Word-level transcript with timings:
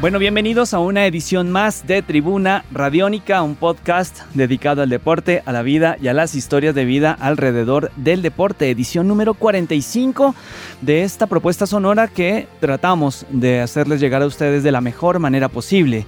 Bueno, 0.00 0.20
bienvenidos 0.20 0.74
a 0.74 0.78
una 0.78 1.06
edición 1.06 1.50
más 1.50 1.84
de 1.88 2.02
Tribuna 2.02 2.64
Radiónica, 2.70 3.42
un 3.42 3.56
podcast 3.56 4.20
dedicado 4.32 4.80
al 4.80 4.90
deporte, 4.90 5.42
a 5.44 5.50
la 5.50 5.62
vida 5.62 5.96
y 6.00 6.06
a 6.06 6.14
las 6.14 6.36
historias 6.36 6.72
de 6.76 6.84
vida 6.84 7.16
alrededor 7.18 7.90
del 7.96 8.22
deporte. 8.22 8.70
Edición 8.70 9.08
número 9.08 9.34
45 9.34 10.36
de 10.82 11.02
esta 11.02 11.26
propuesta 11.26 11.66
sonora 11.66 12.06
que 12.06 12.46
tratamos 12.60 13.26
de 13.30 13.60
hacerles 13.60 13.98
llegar 13.98 14.22
a 14.22 14.26
ustedes 14.26 14.62
de 14.62 14.70
la 14.70 14.80
mejor 14.80 15.18
manera 15.18 15.48
posible. 15.48 16.06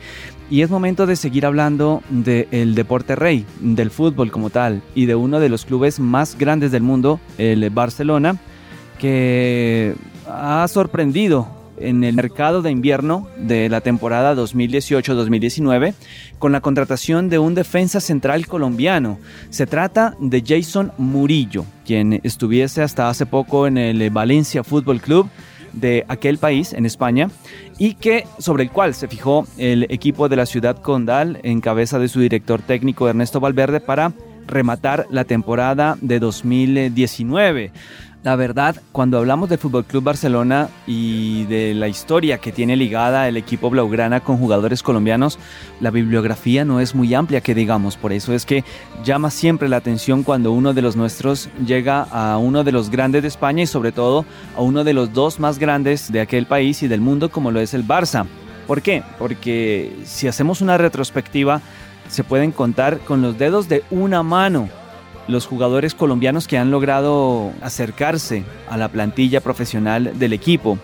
Y 0.51 0.63
es 0.63 0.71
momento 0.71 1.07
de 1.07 1.17
seguir 1.17 1.45
hablando 1.45 2.05
del 2.11 2.77
deporte 2.77 3.17
rey, 3.17 3.45
del 3.59 3.91
fútbol 3.91 4.31
como 4.31 4.51
tal, 4.51 4.83
y 4.95 5.07
de 5.07 5.17
uno 5.17 5.41
de 5.41 5.49
los 5.49 5.65
clubes 5.65 5.99
más 5.99 6.39
grandes 6.39 6.71
del 6.71 6.85
mundo, 6.85 7.19
el 7.39 7.69
Barcelona, 7.71 8.37
que 9.01 9.97
ha 10.29 10.69
sorprendido 10.69 11.60
en 11.81 12.05
el 12.05 12.15
mercado 12.15 12.63
de 12.63 12.71
invierno 12.71 13.29
de 13.37 13.69
la 13.69 13.81
temporada 13.81 14.35
2018-2019 14.35 15.95
con 16.39 16.53
la 16.53 16.61
contratación 16.61 17.29
de 17.29 17.39
un 17.39 17.55
defensa 17.55 18.01
central 18.01 18.47
colombiano. 18.47 19.19
Se 19.51 19.67
trata 19.67 20.15
de 20.21 20.43
Jason 20.47 20.93
Murillo, 20.99 21.65
quien 21.85 22.21
estuviese 22.23 22.83
hasta 22.83 23.09
hace 23.09 23.27
poco 23.27 23.67
en 23.67 23.79
el 23.79 24.11
Valencia 24.11 24.63
Fútbol 24.63 25.01
Club 25.01 25.29
de 25.73 26.05
aquel 26.09 26.39
país, 26.39 26.73
en 26.73 26.87
España, 26.87 27.31
y 27.79 27.95
que 27.95 28.27
sobre 28.39 28.65
el 28.65 28.71
cual 28.71 28.95
se 28.95 29.09
fijó 29.09 29.47
el 29.57 29.85
equipo 29.85 30.29
de 30.29 30.37
la 30.37 30.47
ciudad 30.47 30.81
condal 30.81 31.39
en 31.43 31.61
cabeza 31.61 31.99
de 31.99 32.09
su 32.09 32.21
director 32.21 32.61
técnico 32.63 33.09
Ernesto 33.09 33.41
Valverde 33.41 33.81
para 33.81 34.13
rematar 34.47 35.07
la 35.11 35.25
temporada 35.25 35.97
de 36.01 36.19
2019. 36.19 37.73
La 38.23 38.37
verdad, 38.37 38.77
cuando 38.93 39.17
hablamos 39.17 39.49
del 39.49 39.57
Fútbol 39.57 39.87
Club 39.87 40.05
Barcelona 40.05 40.69
y 40.87 41.45
de 41.45 41.73
la 41.73 41.89
historia 41.89 42.37
que 42.37 42.53
tiene 42.53 42.77
ligada 42.77 43.27
el 43.27 43.39
equipo 43.39 43.71
blaugrana 43.71 44.21
con 44.21 44.37
jugadores 44.37 44.83
colombianos, 44.83 45.39
la 45.81 45.91
bibliografía 45.91 46.67
no 46.67 46.81
es 46.81 46.95
muy 46.95 47.15
amplia 47.15 47.41
que 47.41 47.55
digamos, 47.55 47.97
por 47.97 48.13
eso 48.13 48.35
es 48.35 48.45
que 48.45 48.63
llama 49.03 49.31
siempre 49.31 49.71
la 49.71 49.79
atención 49.79 50.23
cuando 50.23 50.53
uno 50.53 50.75
de 50.75 50.83
los 50.83 50.97
nuestros 50.97 51.49
llega 51.65 52.03
a 52.03 52.37
uno 52.37 52.63
de 52.63 52.73
los 52.73 52.91
grandes 52.91 53.23
de 53.23 53.29
España 53.29 53.63
y 53.63 53.67
sobre 53.67 53.91
todo 53.91 54.27
a 54.55 54.61
uno 54.61 54.85
de 54.85 54.93
los 54.93 55.15
dos 55.15 55.41
más 55.41 55.59
grandes 55.59 56.13
de 56.13 56.21
aquel 56.21 56.45
país 56.45 56.83
y 56.83 56.89
del 56.89 57.01
mundo 57.01 57.31
como 57.31 57.51
lo 57.51 57.59
es 57.59 57.73
el 57.73 57.89
Barça. 57.89 58.27
¿Por 58.67 58.83
qué? 58.83 59.03
Porque 59.19 59.97
si 60.05 60.29
hacemos 60.29 60.61
una 60.61 60.77
retrospectiva 60.77 61.63
se 62.11 62.23
pueden 62.23 62.53
contar 62.53 62.99
con 62.99 63.23
los 63.23 63.39
dedos 63.39 63.67
de 63.71 63.83
una 63.91 64.23
mano 64.23 64.69
los 65.31 65.47
jugadores 65.47 65.95
colombianos 65.95 66.47
que 66.47 66.59
han 66.59 66.71
logrado 66.71 67.53
acercarse 67.63 68.45
a 68.69 68.77
la 68.77 68.89
plantilla 68.89 69.41
profesional 69.41 70.19
del 70.19 70.33
equipo. 70.33 70.79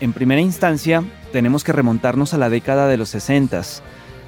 En 0.00 0.12
primera 0.12 0.40
instancia, 0.40 1.02
tenemos 1.32 1.64
que 1.64 1.72
remontarnos 1.72 2.34
a 2.34 2.38
la 2.38 2.50
década 2.50 2.88
de 2.88 2.96
los 2.96 3.08
60. 3.10 3.62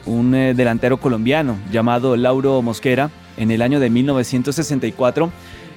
Un 0.07 0.35
eh, 0.35 0.55
delantero 0.55 0.99
colombiano 0.99 1.57
llamado 1.71 2.17
Lauro 2.17 2.61
Mosquera, 2.63 3.11
en 3.37 3.51
el 3.51 3.63
año 3.63 3.81
de 3.81 3.91
1964, 3.91 5.31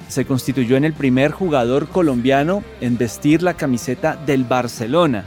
se 0.07 0.25
constituyó 0.25 0.77
en 0.77 0.85
el 0.85 0.93
primer 0.93 1.31
jugador 1.31 1.87
colombiano 1.87 2.63
en 2.81 2.97
vestir 2.97 3.41
la 3.41 3.55
camiseta 3.55 4.15
del 4.15 4.43
Barcelona. 4.43 5.25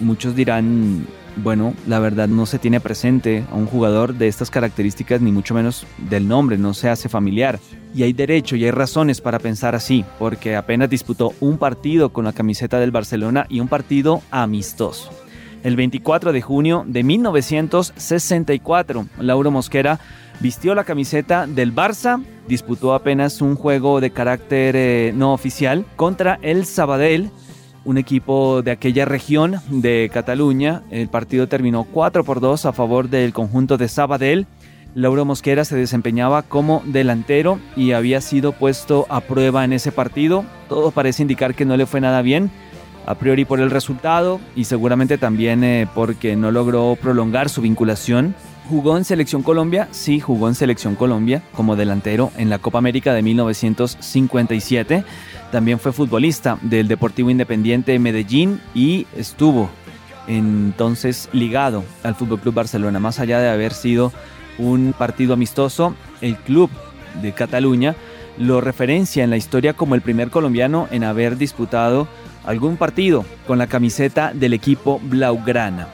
Muchos 0.00 0.34
dirán, 0.34 1.06
bueno, 1.36 1.74
la 1.86 1.98
verdad 1.98 2.28
no 2.28 2.46
se 2.46 2.58
tiene 2.58 2.80
presente 2.80 3.44
a 3.50 3.54
un 3.54 3.66
jugador 3.66 4.14
de 4.14 4.28
estas 4.28 4.50
características, 4.50 5.20
ni 5.20 5.32
mucho 5.32 5.54
menos 5.54 5.86
del 6.10 6.28
nombre, 6.28 6.58
no 6.58 6.74
se 6.74 6.88
hace 6.88 7.08
familiar. 7.08 7.58
Y 7.94 8.02
hay 8.02 8.12
derecho 8.12 8.56
y 8.56 8.64
hay 8.64 8.70
razones 8.70 9.20
para 9.20 9.38
pensar 9.38 9.74
así, 9.74 10.04
porque 10.18 10.56
apenas 10.56 10.90
disputó 10.90 11.32
un 11.40 11.58
partido 11.58 12.10
con 12.10 12.24
la 12.24 12.32
camiseta 12.32 12.78
del 12.78 12.90
Barcelona 12.90 13.46
y 13.48 13.60
un 13.60 13.68
partido 13.68 14.22
amistoso. 14.30 15.10
El 15.62 15.76
24 15.76 16.32
de 16.32 16.40
junio 16.40 16.84
de 16.86 17.02
1964, 17.02 19.06
Lauro 19.20 19.50
Mosquera 19.50 19.98
vistió 20.40 20.74
la 20.74 20.84
camiseta 20.84 21.46
del 21.46 21.74
Barça, 21.74 22.22
disputó 22.46 22.94
apenas 22.94 23.40
un 23.40 23.56
juego 23.56 24.00
de 24.00 24.10
carácter 24.10 24.76
eh, 24.76 25.12
no 25.14 25.32
oficial 25.32 25.84
contra 25.96 26.38
el 26.42 26.64
Sabadell 26.64 27.30
un 27.88 27.96
equipo 27.96 28.60
de 28.60 28.70
aquella 28.70 29.06
región 29.06 29.62
de 29.70 30.10
Cataluña. 30.12 30.82
El 30.90 31.08
partido 31.08 31.48
terminó 31.48 31.84
4 31.84 32.22
por 32.22 32.38
2 32.38 32.66
a 32.66 32.74
favor 32.74 33.08
del 33.08 33.32
conjunto 33.32 33.78
de 33.78 33.88
Sabadell. 33.88 34.46
Lauro 34.94 35.24
Mosquera 35.24 35.64
se 35.64 35.76
desempeñaba 35.76 36.42
como 36.42 36.82
delantero 36.86 37.58
y 37.76 37.92
había 37.92 38.20
sido 38.20 38.52
puesto 38.52 39.06
a 39.08 39.20
prueba 39.20 39.64
en 39.64 39.72
ese 39.72 39.92
partido. 39.92 40.44
Todo 40.68 40.90
parece 40.90 41.22
indicar 41.22 41.54
que 41.54 41.64
no 41.64 41.76
le 41.76 41.86
fue 41.86 42.00
nada 42.00 42.22
bien, 42.22 42.50
a 43.06 43.14
priori 43.14 43.44
por 43.44 43.60
el 43.60 43.70
resultado 43.70 44.40
y 44.56 44.64
seguramente 44.64 45.18
también 45.18 45.62
eh, 45.64 45.86
porque 45.94 46.36
no 46.36 46.50
logró 46.50 46.96
prolongar 47.00 47.48
su 47.48 47.62
vinculación. 47.62 48.34
¿Jugó 48.68 48.98
en 48.98 49.04
Selección 49.04 49.42
Colombia? 49.42 49.88
Sí, 49.92 50.20
jugó 50.20 50.48
en 50.48 50.54
Selección 50.54 50.94
Colombia 50.94 51.42
como 51.54 51.74
delantero 51.74 52.30
en 52.36 52.50
la 52.50 52.58
Copa 52.58 52.78
América 52.78 53.14
de 53.14 53.22
1957 53.22 55.04
también 55.50 55.78
fue 55.78 55.92
futbolista 55.92 56.58
del 56.62 56.88
Deportivo 56.88 57.30
Independiente 57.30 57.92
de 57.92 57.98
Medellín 57.98 58.60
y 58.74 59.06
estuvo 59.16 59.70
entonces 60.26 61.30
ligado 61.32 61.84
al 62.02 62.14
Fútbol 62.14 62.40
Club 62.40 62.54
Barcelona. 62.54 63.00
Más 63.00 63.18
allá 63.18 63.40
de 63.40 63.48
haber 63.48 63.72
sido 63.72 64.12
un 64.58 64.94
partido 64.96 65.34
amistoso, 65.34 65.94
el 66.20 66.36
club 66.36 66.70
de 67.22 67.32
Cataluña 67.32 67.94
lo 68.38 68.60
referencia 68.60 69.24
en 69.24 69.30
la 69.30 69.36
historia 69.36 69.74
como 69.74 69.94
el 69.94 70.00
primer 70.00 70.30
colombiano 70.30 70.88
en 70.90 71.04
haber 71.04 71.36
disputado 71.36 72.06
algún 72.44 72.76
partido 72.76 73.24
con 73.46 73.58
la 73.58 73.66
camiseta 73.66 74.32
del 74.32 74.52
equipo 74.52 75.00
Blaugrana. 75.02 75.88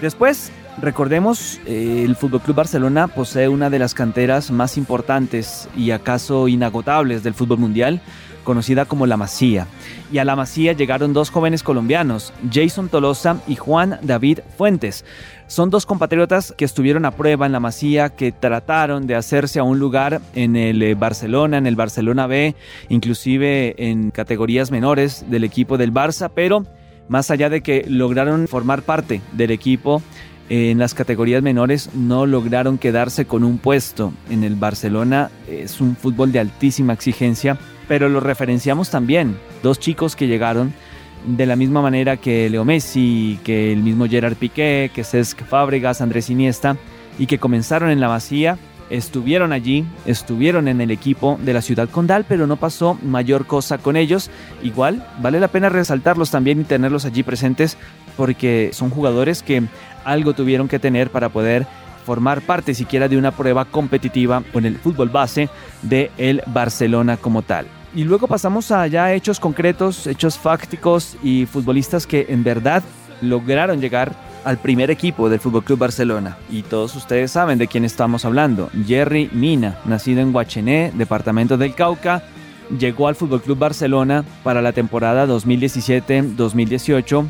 Después, 0.00 0.52
recordemos, 0.80 1.60
eh, 1.66 2.04
el 2.06 2.16
Fútbol 2.16 2.40
Club 2.40 2.56
Barcelona 2.56 3.08
posee 3.08 3.48
una 3.48 3.68
de 3.68 3.78
las 3.78 3.94
canteras 3.94 4.50
más 4.50 4.76
importantes 4.78 5.68
y 5.76 5.90
acaso 5.90 6.48
inagotables 6.48 7.22
del 7.22 7.34
fútbol 7.34 7.58
mundial 7.58 8.00
conocida 8.42 8.84
como 8.84 9.06
La 9.06 9.16
Masía. 9.16 9.66
Y 10.12 10.18
a 10.18 10.24
La 10.24 10.36
Masía 10.36 10.72
llegaron 10.72 11.12
dos 11.12 11.30
jóvenes 11.30 11.62
colombianos, 11.62 12.32
Jason 12.52 12.88
Tolosa 12.88 13.38
y 13.46 13.56
Juan 13.56 13.98
David 14.02 14.40
Fuentes. 14.56 15.04
Son 15.46 15.70
dos 15.70 15.86
compatriotas 15.86 16.54
que 16.56 16.64
estuvieron 16.64 17.04
a 17.04 17.10
prueba 17.10 17.46
en 17.46 17.52
La 17.52 17.60
Masía, 17.60 18.10
que 18.10 18.32
trataron 18.32 19.06
de 19.06 19.16
hacerse 19.16 19.58
a 19.58 19.64
un 19.64 19.78
lugar 19.78 20.20
en 20.34 20.56
el 20.56 20.82
eh, 20.82 20.94
Barcelona, 20.94 21.58
en 21.58 21.66
el 21.66 21.76
Barcelona 21.76 22.26
B, 22.26 22.54
inclusive 22.88 23.74
en 23.78 24.10
categorías 24.10 24.70
menores 24.70 25.24
del 25.28 25.44
equipo 25.44 25.76
del 25.76 25.92
Barça, 25.92 26.30
pero 26.34 26.64
más 27.08 27.30
allá 27.30 27.50
de 27.50 27.62
que 27.62 27.84
lograron 27.88 28.48
formar 28.48 28.82
parte 28.82 29.20
del 29.32 29.50
equipo, 29.50 30.02
en 30.48 30.78
las 30.78 30.92
categorías 30.92 31.42
menores 31.42 31.90
no 31.94 32.26
lograron 32.26 32.76
quedarse 32.76 33.24
con 33.24 33.44
un 33.44 33.58
puesto. 33.58 34.12
En 34.28 34.44
el 34.44 34.54
Barcelona 34.54 35.30
es 35.48 35.80
un 35.80 35.96
fútbol 35.96 36.32
de 36.32 36.40
altísima 36.40 36.92
exigencia 36.92 37.56
pero 37.92 38.08
lo 38.08 38.20
referenciamos 38.20 38.88
también. 38.88 39.36
Dos 39.62 39.78
chicos 39.78 40.16
que 40.16 40.26
llegaron 40.26 40.72
de 41.26 41.44
la 41.44 41.56
misma 41.56 41.82
manera 41.82 42.16
que 42.16 42.48
Leo 42.48 42.64
Messi, 42.64 43.38
que 43.44 43.70
el 43.70 43.82
mismo 43.82 44.06
Gerard 44.06 44.36
Piqué, 44.36 44.90
que 44.94 45.04
Cesc 45.04 45.44
Fábregas, 45.44 46.00
Andrés 46.00 46.30
Iniesta, 46.30 46.78
y 47.18 47.26
que 47.26 47.36
comenzaron 47.36 47.90
en 47.90 48.00
la 48.00 48.08
vacía, 48.08 48.56
estuvieron 48.88 49.52
allí, 49.52 49.84
estuvieron 50.06 50.68
en 50.68 50.80
el 50.80 50.90
equipo 50.90 51.38
de 51.42 51.52
la 51.52 51.60
ciudad 51.60 51.86
condal, 51.90 52.24
pero 52.26 52.46
no 52.46 52.56
pasó 52.56 52.98
mayor 53.02 53.44
cosa 53.44 53.76
con 53.76 53.96
ellos. 53.96 54.30
Igual, 54.62 55.06
vale 55.20 55.38
la 55.38 55.48
pena 55.48 55.68
resaltarlos 55.68 56.30
también 56.30 56.62
y 56.62 56.64
tenerlos 56.64 57.04
allí 57.04 57.22
presentes 57.22 57.76
porque 58.16 58.70
son 58.72 58.88
jugadores 58.88 59.42
que 59.42 59.64
algo 60.06 60.32
tuvieron 60.32 60.66
que 60.66 60.78
tener 60.78 61.10
para 61.10 61.28
poder 61.28 61.66
formar 62.06 62.40
parte 62.40 62.72
siquiera 62.72 63.06
de 63.06 63.18
una 63.18 63.32
prueba 63.32 63.66
competitiva 63.66 64.42
con 64.50 64.64
el 64.64 64.78
fútbol 64.78 65.10
base 65.10 65.50
de 65.82 66.10
el 66.16 66.42
Barcelona 66.46 67.18
como 67.18 67.42
tal. 67.42 67.66
Y 67.94 68.04
luego 68.04 68.26
pasamos 68.26 68.70
a 68.70 68.86
ya 68.86 69.12
hechos 69.12 69.38
concretos, 69.38 70.06
hechos 70.06 70.38
fácticos 70.38 71.16
y 71.22 71.44
futbolistas 71.46 72.06
que 72.06 72.26
en 72.30 72.42
verdad 72.42 72.82
lograron 73.20 73.80
llegar 73.80 74.14
al 74.44 74.58
primer 74.58 74.90
equipo 74.90 75.28
del 75.28 75.40
Fútbol 75.40 75.64
Club 75.64 75.80
Barcelona. 75.80 76.38
Y 76.50 76.62
todos 76.62 76.96
ustedes 76.96 77.32
saben 77.32 77.58
de 77.58 77.68
quién 77.68 77.84
estamos 77.84 78.24
hablando. 78.24 78.70
Jerry 78.86 79.28
Mina, 79.32 79.78
nacido 79.84 80.22
en 80.22 80.34
Huachené, 80.34 80.90
departamento 80.94 81.58
del 81.58 81.74
Cauca, 81.74 82.22
llegó 82.78 83.08
al 83.08 83.14
Fútbol 83.14 83.42
Club 83.42 83.58
Barcelona 83.58 84.24
para 84.42 84.62
la 84.62 84.72
temporada 84.72 85.26
2017-2018 85.26 87.26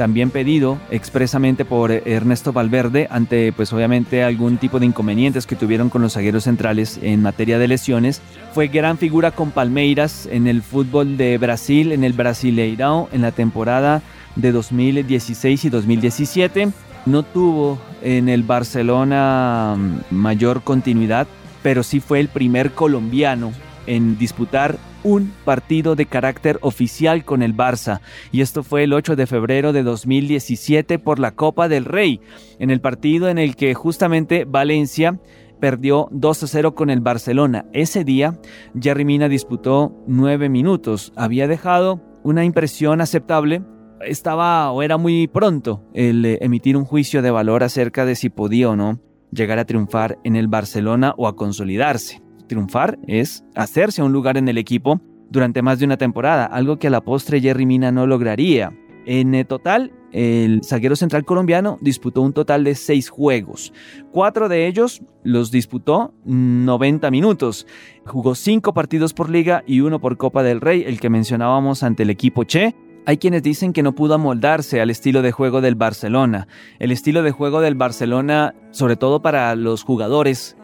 también 0.00 0.30
pedido 0.30 0.78
expresamente 0.90 1.66
por 1.66 1.92
Ernesto 1.92 2.54
Valverde 2.54 3.06
ante 3.10 3.52
pues 3.52 3.70
obviamente 3.74 4.22
algún 4.22 4.56
tipo 4.56 4.80
de 4.80 4.86
inconvenientes 4.86 5.44
que 5.44 5.56
tuvieron 5.56 5.90
con 5.90 6.00
los 6.00 6.14
zagueros 6.14 6.44
centrales 6.44 6.98
en 7.02 7.20
materia 7.20 7.58
de 7.58 7.68
lesiones. 7.68 8.22
Fue 8.54 8.68
gran 8.68 8.96
figura 8.96 9.30
con 9.30 9.50
Palmeiras 9.50 10.26
en 10.32 10.46
el 10.46 10.62
fútbol 10.62 11.18
de 11.18 11.36
Brasil, 11.36 11.92
en 11.92 12.02
el 12.02 12.14
Brasileirão 12.14 13.08
en 13.12 13.20
la 13.20 13.30
temporada 13.30 14.00
de 14.36 14.52
2016 14.52 15.66
y 15.66 15.68
2017. 15.68 16.70
No 17.04 17.22
tuvo 17.22 17.78
en 18.00 18.30
el 18.30 18.42
Barcelona 18.42 19.76
mm, 19.76 20.14
mayor 20.14 20.62
continuidad, 20.62 21.26
pero 21.62 21.82
sí 21.82 22.00
fue 22.00 22.20
el 22.20 22.28
primer 22.28 22.70
colombiano 22.70 23.52
en 23.86 24.16
disputar 24.16 24.78
un 25.02 25.32
partido 25.44 25.96
de 25.96 26.06
carácter 26.06 26.58
oficial 26.62 27.24
con 27.24 27.42
el 27.42 27.56
Barça, 27.56 28.00
y 28.32 28.40
esto 28.40 28.62
fue 28.62 28.84
el 28.84 28.92
8 28.92 29.16
de 29.16 29.26
febrero 29.26 29.72
de 29.72 29.82
2017 29.82 30.98
por 30.98 31.18
la 31.18 31.32
Copa 31.32 31.68
del 31.68 31.84
Rey, 31.84 32.20
en 32.58 32.70
el 32.70 32.80
partido 32.80 33.28
en 33.28 33.38
el 33.38 33.56
que 33.56 33.74
justamente 33.74 34.44
Valencia 34.44 35.18
perdió 35.60 36.08
2 36.10 36.42
a 36.42 36.46
0 36.46 36.74
con 36.74 36.90
el 36.90 37.00
Barcelona. 37.00 37.66
Ese 37.72 38.02
día, 38.04 38.38
Jerry 38.80 39.04
Mina 39.04 39.28
disputó 39.28 39.94
9 40.06 40.48
minutos, 40.48 41.12
había 41.16 41.46
dejado 41.46 42.00
una 42.22 42.44
impresión 42.44 43.00
aceptable, 43.00 43.62
estaba 44.00 44.70
o 44.72 44.82
era 44.82 44.96
muy 44.96 45.28
pronto 45.28 45.84
el 45.92 46.24
eh, 46.24 46.38
emitir 46.40 46.76
un 46.76 46.84
juicio 46.84 47.22
de 47.22 47.30
valor 47.30 47.62
acerca 47.62 48.06
de 48.06 48.16
si 48.16 48.30
podía 48.30 48.70
o 48.70 48.76
no 48.76 48.98
llegar 49.30 49.58
a 49.58 49.64
triunfar 49.64 50.18
en 50.24 50.36
el 50.36 50.48
Barcelona 50.48 51.14
o 51.16 51.28
a 51.28 51.36
consolidarse. 51.36 52.22
Triunfar 52.50 52.98
es 53.06 53.44
hacerse 53.54 54.02
un 54.02 54.12
lugar 54.12 54.36
en 54.36 54.48
el 54.48 54.58
equipo 54.58 55.00
durante 55.30 55.62
más 55.62 55.78
de 55.78 55.84
una 55.84 55.96
temporada, 55.96 56.46
algo 56.46 56.80
que 56.80 56.88
a 56.88 56.90
la 56.90 57.00
postre 57.00 57.40
Jerry 57.40 57.64
Mina 57.64 57.92
no 57.92 58.08
lograría. 58.08 58.76
En 59.06 59.36
eh, 59.36 59.44
total, 59.44 59.92
el 60.10 60.62
zaguero 60.64 60.96
central 60.96 61.24
colombiano 61.24 61.78
disputó 61.80 62.22
un 62.22 62.32
total 62.32 62.64
de 62.64 62.74
seis 62.74 63.08
juegos. 63.08 63.72
Cuatro 64.10 64.48
de 64.48 64.66
ellos 64.66 65.00
los 65.22 65.52
disputó 65.52 66.12
90 66.24 67.08
minutos. 67.12 67.68
Jugó 68.04 68.34
cinco 68.34 68.74
partidos 68.74 69.14
por 69.14 69.30
liga 69.30 69.62
y 69.64 69.82
uno 69.82 70.00
por 70.00 70.16
Copa 70.16 70.42
del 70.42 70.60
Rey, 70.60 70.82
el 70.84 70.98
que 70.98 71.08
mencionábamos 71.08 71.84
ante 71.84 72.02
el 72.02 72.10
equipo 72.10 72.42
Che. 72.42 72.74
Hay 73.06 73.18
quienes 73.18 73.44
dicen 73.44 73.72
que 73.72 73.84
no 73.84 73.94
pudo 73.94 74.14
amoldarse 74.14 74.80
al 74.80 74.90
estilo 74.90 75.22
de 75.22 75.30
juego 75.30 75.60
del 75.60 75.76
Barcelona. 75.76 76.48
El 76.80 76.90
estilo 76.90 77.22
de 77.22 77.30
juego 77.30 77.60
del 77.60 77.76
Barcelona, 77.76 78.56
sobre 78.72 78.96
todo 78.96 79.22
para 79.22 79.54
los 79.54 79.84
jugadores 79.84 80.56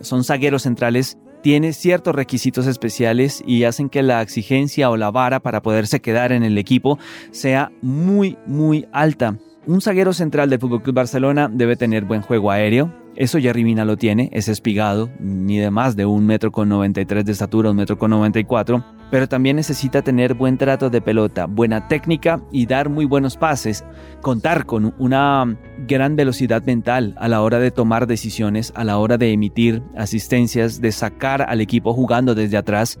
son 0.00 0.24
zagueros 0.24 0.62
centrales, 0.62 1.18
tiene 1.42 1.72
ciertos 1.72 2.14
requisitos 2.14 2.66
especiales 2.66 3.42
y 3.46 3.64
hacen 3.64 3.88
que 3.88 4.02
la 4.02 4.22
exigencia 4.22 4.90
o 4.90 4.96
la 4.96 5.10
vara 5.10 5.40
para 5.40 5.60
poderse 5.60 6.00
quedar 6.00 6.32
en 6.32 6.44
el 6.44 6.56
equipo 6.56 6.98
sea 7.32 7.72
muy, 7.82 8.38
muy 8.46 8.86
alta. 8.92 9.36
Un 9.66 9.80
zaguero 9.80 10.12
central 10.12 10.50
del 10.50 10.60
FC 10.60 10.92
Barcelona 10.92 11.48
debe 11.52 11.76
tener 11.76 12.04
buen 12.04 12.22
juego 12.22 12.50
aéreo, 12.50 12.92
eso 13.14 13.38
Jerry 13.38 13.62
Mina 13.62 13.84
lo 13.84 13.96
tiene, 13.96 14.30
es 14.32 14.48
espigado, 14.48 15.10
mide 15.18 15.70
más 15.70 15.96
de 15.96 16.06
un 16.06 16.24
metro 16.24 16.50
con 16.50 16.68
93 16.70 17.24
de 17.24 17.32
estatura, 17.32 17.70
un 17.70 17.76
metro 17.76 17.98
con 17.98 18.10
94, 18.10 18.82
pero 19.10 19.28
también 19.28 19.56
necesita 19.56 20.00
tener 20.00 20.32
buen 20.32 20.56
trato 20.56 20.88
de 20.88 21.02
pelota, 21.02 21.44
buena 21.44 21.88
técnica 21.88 22.42
y 22.50 22.64
dar 22.64 22.88
muy 22.88 23.04
buenos 23.04 23.36
pases, 23.36 23.84
contar 24.22 24.64
con 24.64 24.94
una 24.98 25.58
gran 25.86 26.16
velocidad 26.16 26.62
mental 26.64 27.14
a 27.18 27.28
la 27.28 27.42
hora 27.42 27.58
de 27.58 27.70
tomar 27.70 28.06
decisiones, 28.06 28.72
a 28.74 28.84
la 28.84 28.96
hora 28.96 29.18
de 29.18 29.32
emitir 29.32 29.82
asistencias, 29.94 30.80
de 30.80 30.92
sacar 30.92 31.42
al 31.42 31.60
equipo 31.60 31.92
jugando 31.92 32.34
desde 32.34 32.56
atrás. 32.56 32.98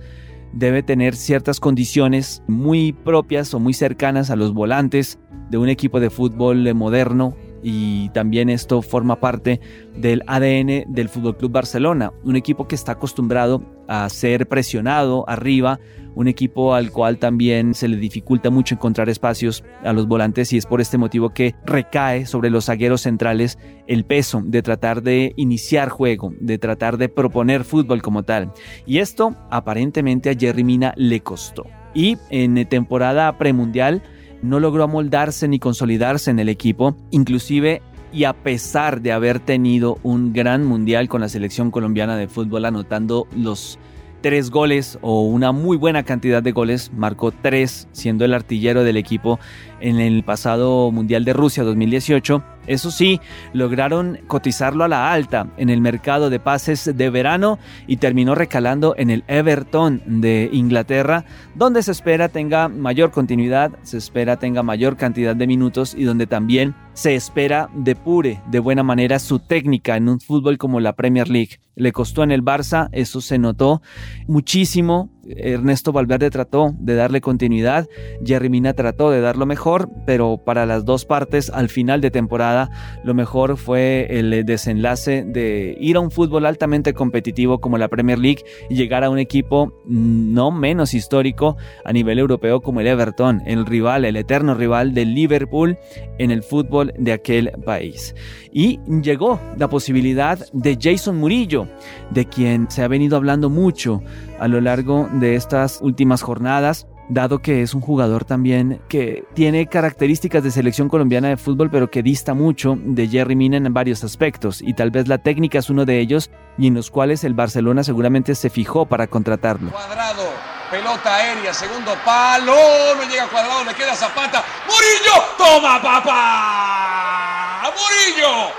Debe 0.52 0.82
tener 0.82 1.16
ciertas 1.16 1.58
condiciones 1.60 2.42
muy 2.46 2.92
propias 2.92 3.54
o 3.54 3.60
muy 3.60 3.72
cercanas 3.72 4.30
a 4.30 4.36
los 4.36 4.52
volantes 4.52 5.18
de 5.48 5.56
un 5.56 5.70
equipo 5.70 5.98
de 5.98 6.10
fútbol 6.10 6.74
moderno 6.74 7.34
y 7.62 8.08
también 8.10 8.48
esto 8.48 8.82
forma 8.82 9.20
parte 9.20 9.60
del 9.96 10.22
ADN 10.26 10.92
del 10.92 11.08
Fútbol 11.08 11.36
Club 11.36 11.52
Barcelona, 11.52 12.12
un 12.24 12.36
equipo 12.36 12.66
que 12.66 12.74
está 12.74 12.92
acostumbrado 12.92 13.62
a 13.88 14.08
ser 14.08 14.48
presionado 14.48 15.24
arriba, 15.28 15.78
un 16.14 16.28
equipo 16.28 16.74
al 16.74 16.90
cual 16.90 17.18
también 17.18 17.74
se 17.74 17.88
le 17.88 17.96
dificulta 17.96 18.50
mucho 18.50 18.74
encontrar 18.74 19.08
espacios 19.08 19.64
a 19.82 19.92
los 19.92 20.06
volantes 20.06 20.52
y 20.52 20.58
es 20.58 20.66
por 20.66 20.80
este 20.80 20.98
motivo 20.98 21.30
que 21.30 21.54
recae 21.64 22.26
sobre 22.26 22.50
los 22.50 22.66
zagueros 22.66 23.02
centrales 23.02 23.58
el 23.86 24.04
peso 24.04 24.42
de 24.44 24.62
tratar 24.62 25.02
de 25.02 25.32
iniciar 25.36 25.88
juego, 25.88 26.32
de 26.40 26.58
tratar 26.58 26.98
de 26.98 27.08
proponer 27.08 27.64
fútbol 27.64 28.02
como 28.02 28.22
tal. 28.24 28.52
Y 28.86 28.98
esto 28.98 29.34
aparentemente 29.50 30.30
a 30.30 30.34
Jerry 30.34 30.64
Mina 30.64 30.92
le 30.96 31.20
costó. 31.20 31.66
Y 31.94 32.16
en 32.30 32.66
temporada 32.68 33.36
premundial 33.36 34.02
no 34.42 34.60
logró 34.60 34.84
amoldarse 34.84 35.48
ni 35.48 35.58
consolidarse 35.58 36.30
en 36.30 36.38
el 36.38 36.48
equipo, 36.48 36.96
inclusive 37.10 37.82
y 38.12 38.24
a 38.24 38.34
pesar 38.34 39.00
de 39.00 39.12
haber 39.12 39.40
tenido 39.40 39.98
un 40.02 40.32
gran 40.32 40.64
mundial 40.64 41.08
con 41.08 41.22
la 41.22 41.28
selección 41.28 41.70
colombiana 41.70 42.16
de 42.16 42.28
fútbol 42.28 42.66
anotando 42.66 43.26
los 43.34 43.78
tres 44.20 44.50
goles 44.50 44.98
o 45.02 45.22
una 45.22 45.52
muy 45.52 45.76
buena 45.76 46.04
cantidad 46.04 46.42
de 46.42 46.52
goles, 46.52 46.92
marcó 46.94 47.32
tres 47.32 47.88
siendo 47.92 48.24
el 48.24 48.34
artillero 48.34 48.84
del 48.84 48.96
equipo 48.96 49.40
en 49.82 50.00
el 50.00 50.22
pasado 50.22 50.90
Mundial 50.90 51.24
de 51.24 51.32
Rusia 51.32 51.64
2018. 51.64 52.42
Eso 52.66 52.92
sí, 52.92 53.20
lograron 53.52 54.20
cotizarlo 54.28 54.84
a 54.84 54.88
la 54.88 55.12
alta 55.12 55.48
en 55.56 55.68
el 55.68 55.80
mercado 55.80 56.30
de 56.30 56.38
pases 56.38 56.90
de 56.94 57.10
verano 57.10 57.58
y 57.88 57.96
terminó 57.96 58.36
recalando 58.36 58.94
en 58.96 59.10
el 59.10 59.24
Everton 59.26 60.20
de 60.20 60.48
Inglaterra, 60.52 61.24
donde 61.56 61.82
se 61.82 61.90
espera 61.90 62.28
tenga 62.28 62.68
mayor 62.68 63.10
continuidad, 63.10 63.72
se 63.82 63.98
espera 63.98 64.36
tenga 64.36 64.62
mayor 64.62 64.96
cantidad 64.96 65.34
de 65.34 65.48
minutos 65.48 65.94
y 65.96 66.04
donde 66.04 66.28
también 66.28 66.74
se 66.94 67.16
espera 67.16 67.68
depure 67.74 68.40
de 68.48 68.60
buena 68.60 68.84
manera 68.84 69.18
su 69.18 69.40
técnica 69.40 69.96
en 69.96 70.08
un 70.08 70.20
fútbol 70.20 70.56
como 70.58 70.78
la 70.78 70.94
Premier 70.94 71.28
League. 71.28 71.58
Le 71.74 71.90
costó 71.90 72.22
en 72.22 72.30
el 72.30 72.44
Barça, 72.44 72.88
eso 72.92 73.20
se 73.20 73.38
notó 73.38 73.82
muchísimo, 74.28 75.10
Ernesto 75.26 75.92
Valverde 75.92 76.30
trató 76.30 76.74
de 76.78 76.94
darle 76.94 77.20
continuidad, 77.20 77.88
Jerry 78.24 78.48
Mina 78.48 78.74
trató 78.74 79.10
de 79.10 79.20
dar 79.20 79.36
lo 79.36 79.46
mejor, 79.46 79.88
pero 80.06 80.38
para 80.38 80.66
las 80.66 80.84
dos 80.84 81.04
partes 81.04 81.50
al 81.50 81.68
final 81.68 82.00
de 82.00 82.10
temporada 82.10 82.70
lo 83.04 83.14
mejor 83.14 83.56
fue 83.56 84.06
el 84.10 84.44
desenlace 84.44 85.24
de 85.24 85.76
ir 85.80 85.96
a 85.96 86.00
un 86.00 86.10
fútbol 86.10 86.46
altamente 86.46 86.92
competitivo 86.94 87.60
como 87.60 87.78
la 87.78 87.88
Premier 87.88 88.18
League 88.18 88.42
y 88.68 88.74
llegar 88.74 89.04
a 89.04 89.10
un 89.10 89.18
equipo 89.18 89.72
no 89.86 90.50
menos 90.50 90.94
histórico 90.94 91.56
a 91.84 91.92
nivel 91.92 92.18
europeo 92.18 92.60
como 92.60 92.80
el 92.80 92.86
Everton, 92.86 93.42
el 93.46 93.66
rival, 93.66 94.04
el 94.04 94.16
eterno 94.16 94.54
rival 94.54 94.94
del 94.94 95.14
Liverpool 95.14 95.78
en 96.18 96.30
el 96.30 96.42
fútbol 96.42 96.92
de 96.98 97.12
aquel 97.12 97.52
país. 97.64 98.14
Y 98.52 98.80
llegó 99.02 99.40
la 99.56 99.68
posibilidad 99.68 100.38
de 100.52 100.78
Jason 100.80 101.16
Murillo, 101.16 101.68
de 102.10 102.26
quien 102.26 102.70
se 102.70 102.82
ha 102.82 102.88
venido 102.88 103.16
hablando 103.16 103.48
mucho 103.48 104.02
a 104.42 104.48
lo 104.48 104.60
largo 104.60 105.08
de 105.12 105.36
estas 105.36 105.78
últimas 105.82 106.20
jornadas 106.20 106.88
dado 107.08 107.38
que 107.40 107.62
es 107.62 107.74
un 107.74 107.80
jugador 107.80 108.24
también 108.24 108.82
que 108.88 109.24
tiene 109.34 109.68
características 109.68 110.42
de 110.42 110.50
selección 110.50 110.88
colombiana 110.88 111.28
de 111.28 111.36
fútbol, 111.36 111.70
pero 111.70 111.90
que 111.90 112.02
dista 112.02 112.34
mucho 112.34 112.76
de 112.76 113.06
Jerry 113.06 113.36
Mina 113.36 113.56
en 113.58 113.72
varios 113.72 114.02
aspectos, 114.02 114.60
y 114.60 114.74
tal 114.74 114.90
vez 114.90 115.06
la 115.06 115.18
técnica 115.18 115.58
es 115.58 115.70
uno 115.70 115.84
de 115.84 116.00
ellos, 116.00 116.30
y 116.58 116.66
en 116.66 116.74
los 116.74 116.90
cuales 116.90 117.22
el 117.22 117.34
Barcelona 117.34 117.84
seguramente 117.84 118.34
se 118.34 118.50
fijó 118.50 118.86
para 118.86 119.06
contratarlo. 119.06 119.70
Cuadrado, 119.70 120.30
pelota 120.70 121.14
aérea, 121.14 121.54
segundo 121.54 121.92
palo, 122.04 122.56
no 122.96 123.02
llega 123.08 123.28
cuadrado, 123.28 123.64
le 123.64 123.74
queda 123.74 123.94
Zapata, 123.94 124.42
Murillo, 124.66 125.22
toma 125.38 125.80
papá, 125.82 127.62
Murillo, 127.76 128.50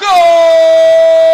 gol 0.00 1.26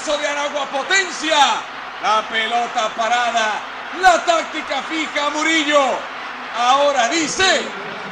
golazo 0.00 0.20
de 0.20 0.26
Aragua 0.26 0.66
potencia. 0.70 1.36
La 2.02 2.22
pelota 2.28 2.90
parada, 2.96 3.60
la 4.00 4.24
táctica 4.24 4.82
fija 4.82 5.30
Murillo. 5.30 5.80
Ahora 6.58 7.08
dice 7.08 7.42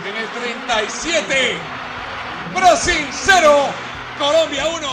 en 0.07 0.17
el 0.17 0.29
37, 0.29 1.35
Brasil 2.55 3.07
0, 3.11 3.49
Colombia 4.19 4.65
1. 4.77 4.87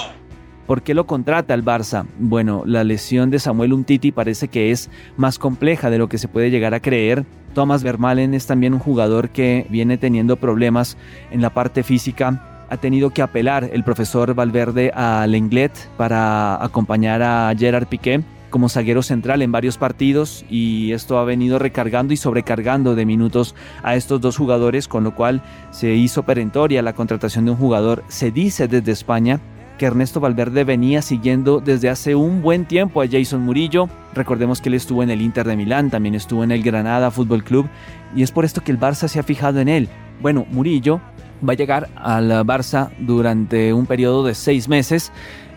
¿Por 0.65 0.81
qué 0.81 0.93
lo 0.93 1.05
contrata 1.05 1.53
el 1.53 1.63
Barça? 1.63 2.05
Bueno, 2.17 2.63
la 2.65 2.83
lesión 2.83 3.29
de 3.29 3.39
Samuel 3.39 3.73
Umtiti 3.73 4.11
parece 4.11 4.47
que 4.47 4.71
es 4.71 4.89
más 5.15 5.37
compleja 5.37 5.89
de 5.89 5.97
lo 5.97 6.09
que 6.09 6.17
se 6.17 6.27
puede 6.27 6.49
llegar 6.49 6.73
a 6.73 6.79
creer. 6.79 7.25
Thomas 7.53 7.83
Vermaelen 7.83 8.33
es 8.33 8.47
también 8.47 8.73
un 8.73 8.79
jugador 8.79 9.29
que 9.29 9.67
viene 9.69 9.97
teniendo 9.97 10.37
problemas 10.37 10.97
en 11.29 11.41
la 11.41 11.53
parte 11.53 11.83
física. 11.83 12.54
Ha 12.69 12.77
tenido 12.77 13.11
que 13.11 13.21
apelar 13.21 13.69
el 13.71 13.83
profesor 13.83 14.33
Valverde 14.33 14.91
a 14.95 15.25
Lenglet 15.27 15.71
para 15.97 16.63
acompañar 16.63 17.21
a 17.21 17.53
Gerard 17.57 17.87
Piqué 17.87 18.23
como 18.55 18.69
zaguero 18.69 19.03
central 19.03 19.41
en 19.41 19.51
varios 19.51 19.77
partidos 19.77 20.45
y 20.49 20.93
esto 20.93 21.17
ha 21.17 21.25
venido 21.25 21.59
recargando 21.59 22.13
y 22.13 22.17
sobrecargando 22.17 22.95
de 22.95 23.05
minutos 23.05 23.53
a 23.83 23.95
estos 23.95 24.21
dos 24.21 24.37
jugadores, 24.37 24.87
con 24.87 25.03
lo 25.03 25.13
cual 25.13 25.41
se 25.71 25.93
hizo 25.93 26.23
perentoria 26.23 26.81
la 26.81 26.93
contratación 26.93 27.43
de 27.43 27.51
un 27.51 27.57
jugador. 27.57 28.05
Se 28.07 28.31
dice 28.31 28.69
desde 28.69 28.93
España 28.93 29.41
que 29.77 29.87
Ernesto 29.87 30.21
Valverde 30.21 30.63
venía 30.63 31.01
siguiendo 31.01 31.59
desde 31.59 31.89
hace 31.89 32.15
un 32.15 32.41
buen 32.41 32.63
tiempo 32.63 33.01
a 33.01 33.07
Jason 33.11 33.41
Murillo. 33.41 33.89
Recordemos 34.13 34.61
que 34.61 34.69
él 34.69 34.75
estuvo 34.75 35.03
en 35.03 35.09
el 35.09 35.21
Inter 35.21 35.45
de 35.45 35.57
Milán, 35.57 35.89
también 35.89 36.15
estuvo 36.15 36.43
en 36.43 36.51
el 36.51 36.63
Granada 36.63 37.11
Fútbol 37.11 37.43
Club 37.43 37.67
y 38.15 38.23
es 38.23 38.31
por 38.31 38.45
esto 38.45 38.61
que 38.61 38.71
el 38.71 38.79
Barça 38.79 39.09
se 39.09 39.19
ha 39.19 39.23
fijado 39.23 39.59
en 39.59 39.67
él. 39.67 39.89
Bueno, 40.21 40.45
Murillo 40.49 41.01
va 41.47 41.53
a 41.53 41.55
llegar 41.55 41.89
al 41.95 42.29
Barça 42.45 42.89
durante 42.99 43.73
un 43.73 43.85
periodo 43.85 44.23
de 44.25 44.35
seis 44.35 44.67
meses 44.67 45.11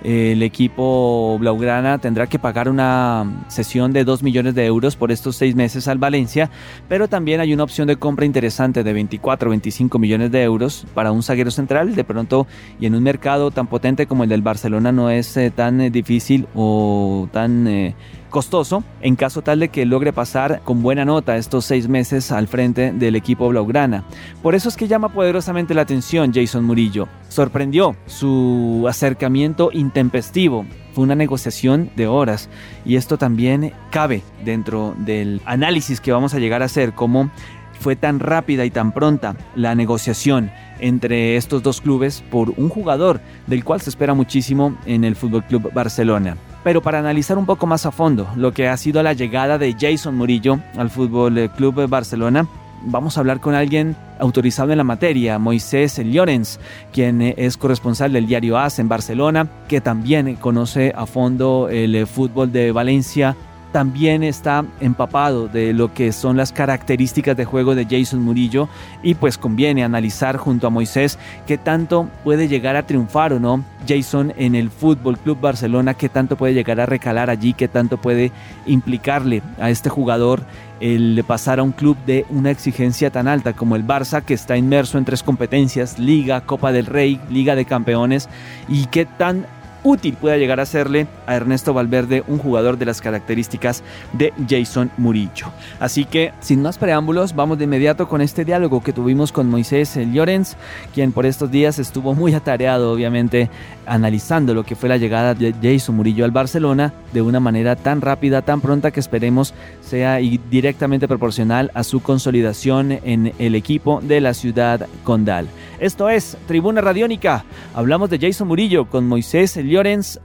el 0.04 0.42
equipo 0.44 1.36
Blaugrana 1.40 1.98
tendrá 1.98 2.28
que 2.28 2.38
pagar 2.38 2.68
una 2.68 3.44
sesión 3.48 3.92
de 3.92 4.04
2 4.04 4.22
millones 4.22 4.54
de 4.54 4.64
euros 4.64 4.94
por 4.94 5.10
estos 5.10 5.36
seis 5.36 5.56
meses 5.56 5.88
al 5.88 5.98
Valencia, 5.98 6.50
pero 6.88 7.08
también 7.08 7.40
hay 7.40 7.52
una 7.52 7.64
opción 7.64 7.88
de 7.88 7.96
compra 7.96 8.24
interesante 8.24 8.84
de 8.84 8.92
24 8.92 9.48
o 9.48 9.50
25 9.50 9.98
millones 9.98 10.30
de 10.30 10.42
euros 10.42 10.86
para 10.94 11.10
un 11.10 11.22
zaguero 11.22 11.50
central. 11.50 11.96
De 11.96 12.04
pronto, 12.04 12.46
y 12.78 12.86
en 12.86 12.94
un 12.94 13.02
mercado 13.02 13.50
tan 13.50 13.66
potente 13.66 14.06
como 14.06 14.22
el 14.22 14.30
del 14.30 14.42
Barcelona, 14.42 14.92
no 14.92 15.10
es 15.10 15.36
eh, 15.36 15.50
tan 15.50 15.80
eh, 15.80 15.90
difícil 15.90 16.46
o 16.54 17.28
tan 17.32 17.66
eh, 17.66 17.94
costoso 18.28 18.84
en 19.00 19.16
caso 19.16 19.42
tal 19.42 19.60
de 19.60 19.68
que 19.68 19.86
logre 19.86 20.12
pasar 20.12 20.60
con 20.64 20.82
buena 20.82 21.04
nota 21.04 21.36
estos 21.36 21.64
seis 21.64 21.88
meses 21.88 22.32
al 22.32 22.48
frente 22.48 22.92
del 22.92 23.16
equipo 23.16 23.48
Blaugrana. 23.48 24.04
Por 24.42 24.54
eso 24.54 24.68
es 24.68 24.76
que 24.76 24.88
llama 24.88 25.08
poderosamente 25.08 25.74
la 25.74 25.82
atención 25.82 26.32
Jason 26.32 26.64
Murillo. 26.64 27.08
Sorprendió 27.28 27.96
su 28.06 28.86
acercamiento 28.88 29.70
intempestivo. 29.72 30.64
Fue 30.92 31.04
una 31.04 31.14
negociación 31.14 31.90
de 31.96 32.06
horas 32.06 32.48
y 32.84 32.96
esto 32.96 33.18
también 33.18 33.72
cabe 33.90 34.22
dentro 34.44 34.94
del 34.98 35.40
análisis 35.44 36.00
que 36.00 36.12
vamos 36.12 36.34
a 36.34 36.38
llegar 36.38 36.62
a 36.62 36.66
hacer, 36.66 36.92
como 36.92 37.30
fue 37.78 37.96
tan 37.96 38.20
rápida 38.20 38.64
y 38.64 38.70
tan 38.70 38.92
pronta 38.92 39.36
la 39.54 39.74
negociación 39.74 40.50
entre 40.80 41.36
estos 41.36 41.62
dos 41.62 41.80
clubes 41.80 42.22
por 42.30 42.50
un 42.56 42.68
jugador 42.68 43.20
del 43.46 43.64
cual 43.64 43.80
se 43.80 43.90
espera 43.90 44.14
muchísimo 44.14 44.76
en 44.86 45.04
el 45.04 45.16
Fútbol 45.16 45.44
Club 45.44 45.72
Barcelona. 45.72 46.36
Pero 46.68 46.82
para 46.82 46.98
analizar 46.98 47.38
un 47.38 47.46
poco 47.46 47.66
más 47.66 47.86
a 47.86 47.90
fondo 47.90 48.28
lo 48.36 48.52
que 48.52 48.68
ha 48.68 48.76
sido 48.76 49.02
la 49.02 49.14
llegada 49.14 49.56
de 49.56 49.74
Jason 49.80 50.14
Murillo 50.14 50.60
al 50.76 50.90
Fútbol 50.90 51.50
Club 51.56 51.88
Barcelona, 51.88 52.46
vamos 52.82 53.16
a 53.16 53.20
hablar 53.20 53.40
con 53.40 53.54
alguien 53.54 53.96
autorizado 54.18 54.70
en 54.72 54.76
la 54.76 54.84
materia, 54.84 55.38
Moisés 55.38 55.96
Llorens, 55.96 56.60
quien 56.92 57.22
es 57.22 57.56
corresponsal 57.56 58.12
del 58.12 58.26
diario 58.26 58.58
AS 58.58 58.80
en 58.80 58.88
Barcelona, 58.90 59.48
que 59.66 59.80
también 59.80 60.34
conoce 60.36 60.92
a 60.94 61.06
fondo 61.06 61.70
el 61.70 62.06
fútbol 62.06 62.52
de 62.52 62.70
Valencia 62.70 63.34
también 63.72 64.22
está 64.22 64.64
empapado 64.80 65.48
de 65.48 65.72
lo 65.72 65.92
que 65.92 66.12
son 66.12 66.36
las 66.36 66.52
características 66.52 67.36
de 67.36 67.44
juego 67.44 67.74
de 67.74 67.86
Jason 67.86 68.22
Murillo 68.22 68.68
y 69.02 69.14
pues 69.14 69.38
conviene 69.38 69.84
analizar 69.84 70.36
junto 70.36 70.66
a 70.66 70.70
Moisés 70.70 71.18
qué 71.46 71.58
tanto 71.58 72.08
puede 72.24 72.48
llegar 72.48 72.76
a 72.76 72.84
triunfar 72.84 73.32
o 73.32 73.40
no 73.40 73.64
Jason 73.86 74.32
en 74.36 74.54
el 74.54 74.70
Fútbol 74.70 75.18
Club 75.18 75.40
Barcelona, 75.40 75.94
qué 75.94 76.08
tanto 76.08 76.36
puede 76.36 76.54
llegar 76.54 76.80
a 76.80 76.86
recalar 76.86 77.30
allí, 77.30 77.52
qué 77.52 77.68
tanto 77.68 77.96
puede 77.96 78.32
implicarle 78.66 79.42
a 79.60 79.70
este 79.70 79.88
jugador 79.88 80.42
el 80.80 81.22
pasar 81.26 81.58
a 81.58 81.62
un 81.62 81.72
club 81.72 81.96
de 82.06 82.24
una 82.30 82.50
exigencia 82.50 83.10
tan 83.10 83.28
alta 83.28 83.52
como 83.52 83.76
el 83.76 83.86
Barça, 83.86 84.22
que 84.22 84.34
está 84.34 84.56
inmerso 84.56 84.98
en 84.98 85.04
tres 85.04 85.22
competencias, 85.22 85.98
Liga, 85.98 86.42
Copa 86.42 86.72
del 86.72 86.86
Rey, 86.86 87.20
Liga 87.30 87.56
de 87.56 87.64
Campeones, 87.64 88.28
y 88.68 88.86
qué 88.86 89.04
tan 89.04 89.46
útil 89.88 90.16
pueda 90.20 90.36
llegar 90.36 90.60
a 90.60 90.66
serle 90.66 91.06
a 91.26 91.34
Ernesto 91.34 91.72
Valverde, 91.72 92.22
un 92.26 92.38
jugador 92.38 92.76
de 92.76 92.84
las 92.84 93.00
características 93.00 93.82
de 94.12 94.32
Jason 94.48 94.90
Murillo. 94.98 95.46
Así 95.80 96.04
que, 96.04 96.32
sin 96.40 96.62
más 96.62 96.78
preámbulos, 96.78 97.34
vamos 97.34 97.58
de 97.58 97.64
inmediato 97.64 98.06
con 98.06 98.20
este 98.20 98.44
diálogo 98.44 98.82
que 98.82 98.92
tuvimos 98.92 99.32
con 99.32 99.48
Moisés 99.48 99.98
Llorens, 100.12 100.56
quien 100.94 101.12
por 101.12 101.24
estos 101.24 101.50
días 101.50 101.78
estuvo 101.78 102.14
muy 102.14 102.34
atareado, 102.34 102.92
obviamente, 102.92 103.50
analizando 103.86 104.54
lo 104.54 104.64
que 104.64 104.76
fue 104.76 104.88
la 104.88 104.98
llegada 104.98 105.34
de 105.34 105.54
Jason 105.62 105.96
Murillo 105.96 106.24
al 106.24 106.30
Barcelona 106.30 106.92
de 107.12 107.22
una 107.22 107.40
manera 107.40 107.74
tan 107.74 108.02
rápida, 108.02 108.42
tan 108.42 108.60
pronta 108.60 108.90
que 108.90 109.00
esperemos 109.00 109.54
sea 109.80 110.16
directamente 110.16 111.08
proporcional 111.08 111.70
a 111.72 111.82
su 111.82 112.00
consolidación 112.00 112.92
en 112.92 113.32
el 113.38 113.54
equipo 113.54 114.00
de 114.02 114.20
la 114.20 114.34
ciudad 114.34 114.86
condal. 115.04 115.48
Esto 115.80 116.10
es 116.10 116.36
Tribuna 116.46 116.80
Radiónica. 116.80 117.44
Hablamos 117.74 118.10
de 118.10 118.18
Jason 118.18 118.48
Murillo 118.48 118.86
con 118.86 119.06
Moisés 119.06 119.56
Llorens 119.56 119.77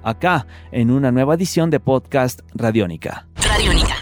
acá 0.03 0.47
en 0.71 0.89
una 0.89 1.11
nueva 1.11 1.35
edición 1.35 1.69
de 1.69 1.79
Podcast 1.79 2.39
Radiónica. 2.55 3.27
Radiónica. 3.35 3.93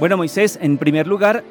Bueno, 0.00 0.16
Moisés, 0.16 0.58
en 0.60 0.76
primer 0.76 1.06
lugar, 1.06 1.44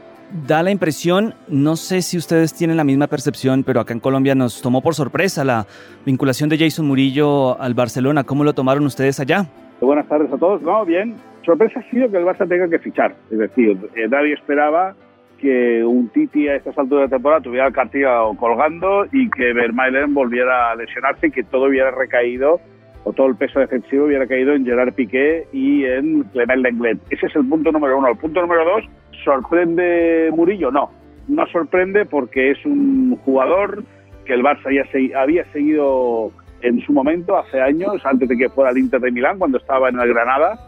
da 0.45 0.61
la 0.61 0.69
impresión, 0.69 1.33
no 1.47 1.77
sé 1.77 2.01
si 2.01 2.17
ustedes 2.17 2.53
tienen 2.53 2.75
la 2.75 2.83
misma 2.83 3.07
percepción, 3.07 3.63
pero 3.63 3.79
acá 3.79 3.93
en 3.93 4.01
Colombia 4.01 4.35
nos 4.35 4.61
tomó 4.61 4.81
por 4.81 4.95
sorpresa 4.95 5.45
la 5.45 5.65
vinculación 6.05 6.49
de 6.49 6.57
Jason 6.57 6.85
Murillo 6.85 7.57
al 7.61 7.73
Barcelona. 7.73 8.25
¿Cómo 8.25 8.43
lo 8.43 8.51
tomaron 8.51 8.85
ustedes 8.85 9.21
allá? 9.21 9.45
Buenas 9.79 10.09
tardes 10.09 10.31
a 10.33 10.37
todos. 10.37 10.61
No, 10.61 10.83
bien. 10.83 11.15
Sorpresa 11.45 11.79
ha 11.79 11.89
sido 11.89 12.11
que 12.11 12.17
el 12.17 12.25
Barça 12.25 12.49
tenga 12.49 12.67
que 12.67 12.79
fichar. 12.79 13.15
Es 13.31 13.39
decir, 13.39 13.77
eh, 13.95 14.09
nadie 14.09 14.33
esperaba 14.33 14.93
que 15.41 15.83
un 15.83 16.09
Titi 16.09 16.47
a 16.47 16.55
estas 16.55 16.77
alturas 16.77 17.09
de 17.09 17.15
temporada 17.15 17.41
tuviera 17.41 17.67
el 17.67 17.73
cartillo 17.73 18.33
colgando 18.37 19.05
y 19.11 19.29
que 19.31 19.53
Vermaelen 19.53 20.13
volviera 20.13 20.71
a 20.71 20.75
lesionarse 20.75 21.27
y 21.27 21.31
que 21.31 21.43
todo 21.43 21.65
hubiera 21.65 21.89
recaído 21.91 22.59
o 23.03 23.13
todo 23.13 23.27
el 23.27 23.35
peso 23.35 23.59
defensivo 23.59 24.05
hubiera 24.05 24.27
caído 24.27 24.53
en 24.53 24.63
Gerard 24.63 24.93
Piqué 24.93 25.47
y 25.51 25.85
en 25.85 26.23
Clement 26.25 26.61
Lenglet. 26.61 26.99
Ese 27.09 27.25
es 27.25 27.35
el 27.35 27.47
punto 27.49 27.71
número 27.71 27.97
uno. 27.97 28.09
El 28.09 28.17
punto 28.17 28.41
número 28.41 28.63
dos, 28.63 28.83
¿sorprende 29.23 30.29
Murillo? 30.35 30.71
No, 30.71 30.91
no 31.27 31.47
sorprende 31.47 32.05
porque 32.05 32.51
es 32.51 32.63
un 32.63 33.17
jugador 33.25 33.83
que 34.25 34.33
el 34.33 34.43
Barça 34.43 34.69
ya 34.71 35.19
había 35.19 35.43
seguido 35.51 36.31
en 36.61 36.79
su 36.81 36.93
momento, 36.93 37.35
hace 37.37 37.59
años, 37.59 38.05
antes 38.05 38.29
de 38.29 38.37
que 38.37 38.49
fuera 38.49 38.69
el 38.69 38.77
Inter 38.77 39.01
de 39.01 39.11
Milán, 39.11 39.39
cuando 39.39 39.57
estaba 39.57 39.89
en 39.89 39.99
el 39.99 40.13
Granada, 40.13 40.59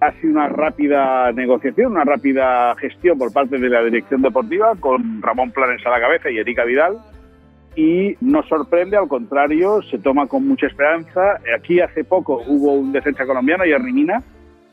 ha 0.00 0.12
sido 0.12 0.32
una 0.32 0.48
rápida 0.48 1.30
negociación, 1.32 1.92
una 1.92 2.04
rápida 2.04 2.74
gestión 2.76 3.18
por 3.18 3.32
parte 3.32 3.58
de 3.58 3.68
la 3.68 3.84
dirección 3.84 4.22
deportiva 4.22 4.72
con 4.80 5.20
Ramón 5.20 5.50
Planes 5.50 5.84
a 5.86 5.90
la 5.90 6.00
cabeza 6.00 6.30
y 6.30 6.38
Erika 6.38 6.64
Vidal. 6.64 6.98
Y 7.76 8.16
nos 8.20 8.48
sorprende, 8.48 8.96
al 8.96 9.08
contrario, 9.08 9.82
se 9.82 9.98
toma 9.98 10.26
con 10.26 10.48
mucha 10.48 10.66
esperanza. 10.66 11.38
Aquí 11.56 11.80
hace 11.80 12.02
poco 12.04 12.42
hubo 12.46 12.72
un 12.72 12.92
defensa 12.92 13.26
colombiano, 13.26 13.64
Jerry 13.64 13.92
Mina, 13.92 14.22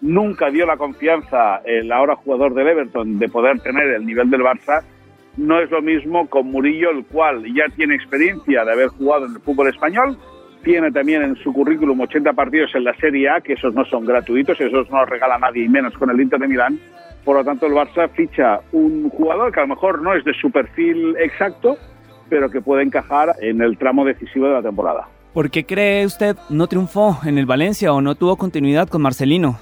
nunca 0.01 0.49
dio 0.49 0.65
la 0.65 0.77
confianza 0.77 1.57
el 1.65 1.91
ahora 1.91 2.15
jugador 2.15 2.53
del 2.53 2.67
Everton 2.67 3.19
de 3.19 3.29
poder 3.29 3.59
tener 3.59 3.87
el 3.87 4.05
nivel 4.05 4.29
del 4.29 4.41
Barça. 4.41 4.83
No 5.35 5.59
es 5.59 5.69
lo 5.69 5.81
mismo 5.81 6.27
con 6.27 6.49
Murillo, 6.49 6.89
el 6.89 7.05
cual 7.05 7.43
ya 7.53 7.65
tiene 7.75 7.95
experiencia 7.95 8.65
de 8.65 8.71
haber 8.71 8.87
jugado 8.87 9.25
en 9.25 9.33
el 9.33 9.41
fútbol 9.41 9.67
español, 9.67 10.17
tiene 10.67 10.91
también 10.91 11.23
en 11.23 11.37
su 11.37 11.53
currículum 11.53 12.01
80 12.01 12.33
partidos 12.33 12.75
en 12.75 12.83
la 12.83 12.93
Serie 12.95 13.29
A, 13.29 13.39
que 13.39 13.53
esos 13.53 13.73
no 13.73 13.85
son 13.85 14.05
gratuitos, 14.05 14.59
esos 14.59 14.89
no 14.91 14.99
los 14.99 15.09
regala 15.09 15.37
nadie, 15.37 15.63
y 15.63 15.69
menos 15.69 15.93
con 15.93 16.09
el 16.09 16.19
Inter 16.19 16.41
de 16.41 16.47
Milán. 16.49 16.77
Por 17.23 17.37
lo 17.37 17.45
tanto, 17.45 17.67
el 17.67 17.71
Barça 17.71 18.09
ficha 18.09 18.59
un 18.73 19.09
jugador 19.09 19.53
que 19.53 19.61
a 19.61 19.63
lo 19.63 19.69
mejor 19.69 20.01
no 20.01 20.13
es 20.13 20.25
de 20.25 20.33
su 20.33 20.51
perfil 20.51 21.15
exacto, 21.21 21.77
pero 22.27 22.49
que 22.49 22.59
puede 22.59 22.83
encajar 22.83 23.33
en 23.39 23.61
el 23.61 23.77
tramo 23.77 24.03
decisivo 24.03 24.47
de 24.47 24.55
la 24.55 24.61
temporada. 24.61 25.07
¿Por 25.33 25.49
qué 25.49 25.65
cree 25.65 26.05
usted 26.05 26.35
no 26.49 26.67
triunfó 26.67 27.17
en 27.25 27.37
el 27.37 27.45
Valencia 27.45 27.93
o 27.93 28.01
no 28.01 28.15
tuvo 28.15 28.35
continuidad 28.35 28.89
con 28.89 29.01
Marcelino? 29.01 29.57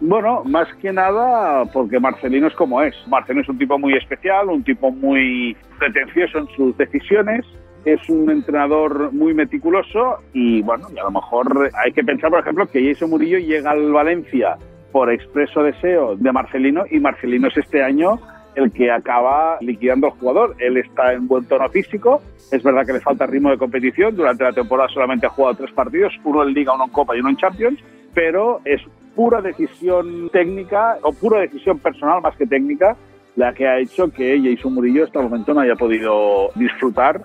Bueno, 0.00 0.42
más 0.44 0.68
que 0.82 0.92
nada 0.92 1.64
porque 1.72 1.98
Marcelino 1.98 2.48
es 2.48 2.54
como 2.56 2.82
es. 2.82 2.94
Marcelino 3.06 3.40
es 3.40 3.48
un 3.48 3.56
tipo 3.56 3.78
muy 3.78 3.94
especial, 3.94 4.50
un 4.50 4.62
tipo 4.62 4.90
muy 4.90 5.56
pretencioso 5.78 6.40
en 6.40 6.48
sus 6.48 6.76
decisiones, 6.76 7.46
es 7.84 8.08
un 8.08 8.30
entrenador 8.30 9.12
muy 9.12 9.34
meticuloso 9.34 10.18
y 10.32 10.62
bueno, 10.62 10.86
y 10.94 10.98
a 10.98 11.04
lo 11.04 11.10
mejor 11.10 11.70
hay 11.74 11.92
que 11.92 12.04
pensar, 12.04 12.30
por 12.30 12.40
ejemplo, 12.40 12.66
que 12.66 12.86
Jason 12.86 13.10
Murillo 13.10 13.38
llega 13.38 13.72
al 13.72 13.92
Valencia 13.92 14.56
por 14.92 15.10
expreso 15.10 15.62
deseo 15.62 16.16
de 16.16 16.32
Marcelino 16.32 16.84
y 16.90 17.00
Marcelino 17.00 17.48
es 17.48 17.56
este 17.56 17.82
año 17.82 18.20
el 18.54 18.70
que 18.70 18.90
acaba 18.90 19.56
liquidando 19.60 20.08
al 20.08 20.12
jugador. 20.12 20.54
Él 20.58 20.76
está 20.76 21.14
en 21.14 21.26
buen 21.26 21.46
tono 21.46 21.68
físico, 21.70 22.20
es 22.50 22.62
verdad 22.62 22.86
que 22.86 22.92
le 22.92 23.00
falta 23.00 23.26
ritmo 23.26 23.50
de 23.50 23.58
competición, 23.58 24.14
durante 24.14 24.44
la 24.44 24.52
temporada 24.52 24.88
solamente 24.90 25.26
ha 25.26 25.30
jugado 25.30 25.56
tres 25.56 25.72
partidos, 25.72 26.12
uno 26.24 26.42
en 26.42 26.52
Liga, 26.52 26.74
uno 26.74 26.84
en 26.84 26.90
Copa 26.90 27.16
y 27.16 27.20
uno 27.20 27.30
en 27.30 27.36
Champions, 27.36 27.80
pero 28.14 28.60
es 28.64 28.80
pura 29.16 29.40
decisión 29.40 30.28
técnica 30.30 30.98
o 31.02 31.12
pura 31.12 31.40
decisión 31.40 31.78
personal 31.78 32.20
más 32.22 32.36
que 32.36 32.46
técnica 32.46 32.96
la 33.36 33.54
que 33.54 33.66
ha 33.66 33.78
hecho 33.78 34.10
que 34.10 34.40
Jason 34.42 34.74
Murillo 34.74 35.04
hasta 35.04 35.20
el 35.20 35.24
momento 35.24 35.54
no 35.54 35.60
haya 35.60 35.74
podido 35.74 36.50
disfrutar 36.54 37.22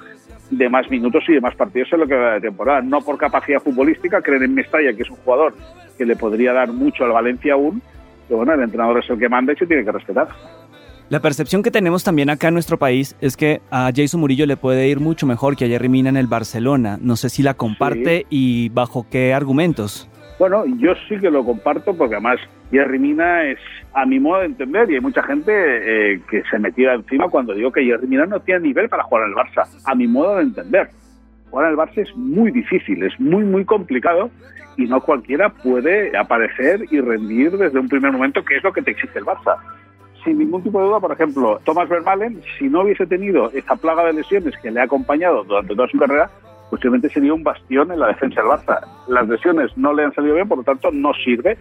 de 0.49 0.69
más 0.69 0.89
minutos 0.89 1.23
y 1.27 1.33
de 1.33 1.41
más 1.41 1.55
partidos 1.55 1.89
en 1.91 1.99
lo 1.99 2.07
que 2.07 2.15
va 2.15 2.33
de 2.33 2.41
temporada. 2.41 2.81
No 2.81 3.01
por 3.01 3.17
capacidad 3.17 3.59
futbolística, 3.59 4.21
creen 4.21 4.43
en 4.43 4.53
Mestalla, 4.53 4.93
que 4.93 5.03
es 5.03 5.09
un 5.09 5.17
jugador 5.17 5.53
que 5.97 6.05
le 6.05 6.15
podría 6.15 6.53
dar 6.53 6.71
mucho 6.71 7.03
al 7.03 7.11
Valencia 7.11 7.53
aún, 7.53 7.81
pero 8.27 8.37
bueno, 8.37 8.53
el 8.53 8.61
entrenador 8.61 8.99
es 8.99 9.09
el 9.09 9.17
que 9.17 9.29
manda 9.29 9.53
y 9.53 9.55
se 9.55 9.65
tiene 9.65 9.83
que 9.83 9.91
respetar. 9.91 10.27
La 11.09 11.21
percepción 11.21 11.63
que 11.63 11.71
tenemos 11.71 12.03
también 12.03 12.29
acá 12.29 12.49
en 12.49 12.53
nuestro 12.53 12.77
país 12.77 13.15
es 13.21 13.37
que 13.37 13.61
a 13.71 13.91
Jason 13.95 14.19
Murillo 14.19 14.45
le 14.45 14.57
puede 14.57 14.89
ir 14.89 14.99
mucho 14.99 15.25
mejor 15.25 15.55
que 15.55 15.63
a 15.63 15.67
Jerry 15.69 15.87
Mina 15.87 16.09
en 16.09 16.17
el 16.17 16.27
Barcelona. 16.27 16.97
No 16.99 17.15
sé 17.15 17.29
si 17.29 17.43
la 17.43 17.53
comparte 17.53 18.25
y 18.29 18.67
bajo 18.69 19.07
qué 19.09 19.33
argumentos. 19.33 20.09
Bueno, 20.37 20.65
yo 20.77 20.93
sí 21.07 21.17
que 21.19 21.31
lo 21.31 21.45
comparto 21.45 21.95
porque 21.95 22.15
además 22.15 22.39
Jerry 22.71 22.99
Mina 22.99 23.43
es, 23.45 23.59
a 23.93 24.05
mi 24.05 24.19
modo 24.19 24.39
de 24.39 24.47
entender, 24.47 24.89
y 24.91 24.95
hay 24.95 25.01
mucha 25.01 25.23
gente 25.23 25.51
eh, 25.53 26.21
que 26.29 26.43
se 26.49 26.59
metía 26.59 26.93
encima 26.93 27.29
cuando 27.29 27.53
digo 27.53 27.71
que 27.71 27.83
Jerry 27.83 28.07
Mina 28.07 28.25
no 28.25 28.39
tiene 28.41 28.61
nivel 28.61 28.89
para 28.89 29.03
jugar 29.03 29.27
el 29.27 29.35
Barça. 29.35 29.67
A 29.85 29.95
mi 29.95 30.07
modo 30.07 30.35
de 30.35 30.43
entender, 30.43 30.89
jugar 31.49 31.71
el 31.71 31.77
Barça 31.77 31.97
es 31.97 32.15
muy 32.15 32.51
difícil, 32.51 33.03
es 33.03 33.17
muy, 33.19 33.43
muy 33.43 33.63
complicado 33.65 34.29
y 34.77 34.85
no 34.85 35.01
cualquiera 35.01 35.49
puede 35.49 36.15
aparecer 36.17 36.85
y 36.91 37.01
rendir 37.01 37.51
desde 37.51 37.79
un 37.79 37.89
primer 37.89 38.11
momento, 38.11 38.43
que 38.43 38.57
es 38.57 38.63
lo 38.63 38.71
que 38.73 38.81
te 38.81 38.91
exige 38.91 39.19
el 39.19 39.25
Barça. 39.25 39.57
sin 40.23 40.37
ningún 40.39 40.61
tipo 40.61 40.79
de 40.79 40.87
duda, 40.87 40.99
por 40.99 41.11
ejemplo, 41.11 41.59
Thomas 41.63 41.87
Vermaelen, 41.87 42.41
si 42.57 42.67
no 42.67 42.81
hubiese 42.81 43.05
tenido 43.05 43.49
esa 43.51 43.75
plaga 43.77 44.05
de 44.05 44.13
lesiones 44.13 44.55
que 44.61 44.71
le 44.71 44.81
ha 44.81 44.83
acompañado 44.83 45.43
durante 45.45 45.73
toda 45.73 45.87
su 45.87 45.97
carrera, 45.97 46.29
posiblemente 46.69 47.09
sería 47.09 47.33
un 47.33 47.43
bastión 47.43 47.91
en 47.91 47.99
la 47.99 48.07
defensa 48.07 48.41
del 48.41 48.49
Barça. 48.51 48.79
Las 49.07 49.27
lesiones 49.27 49.75
no 49.77 49.93
le 49.93 50.03
han 50.03 50.13
salido 50.13 50.35
bien, 50.35 50.47
por 50.47 50.57
lo 50.57 50.63
tanto 50.63 50.91
no 50.91 51.13
sirve. 51.13 51.57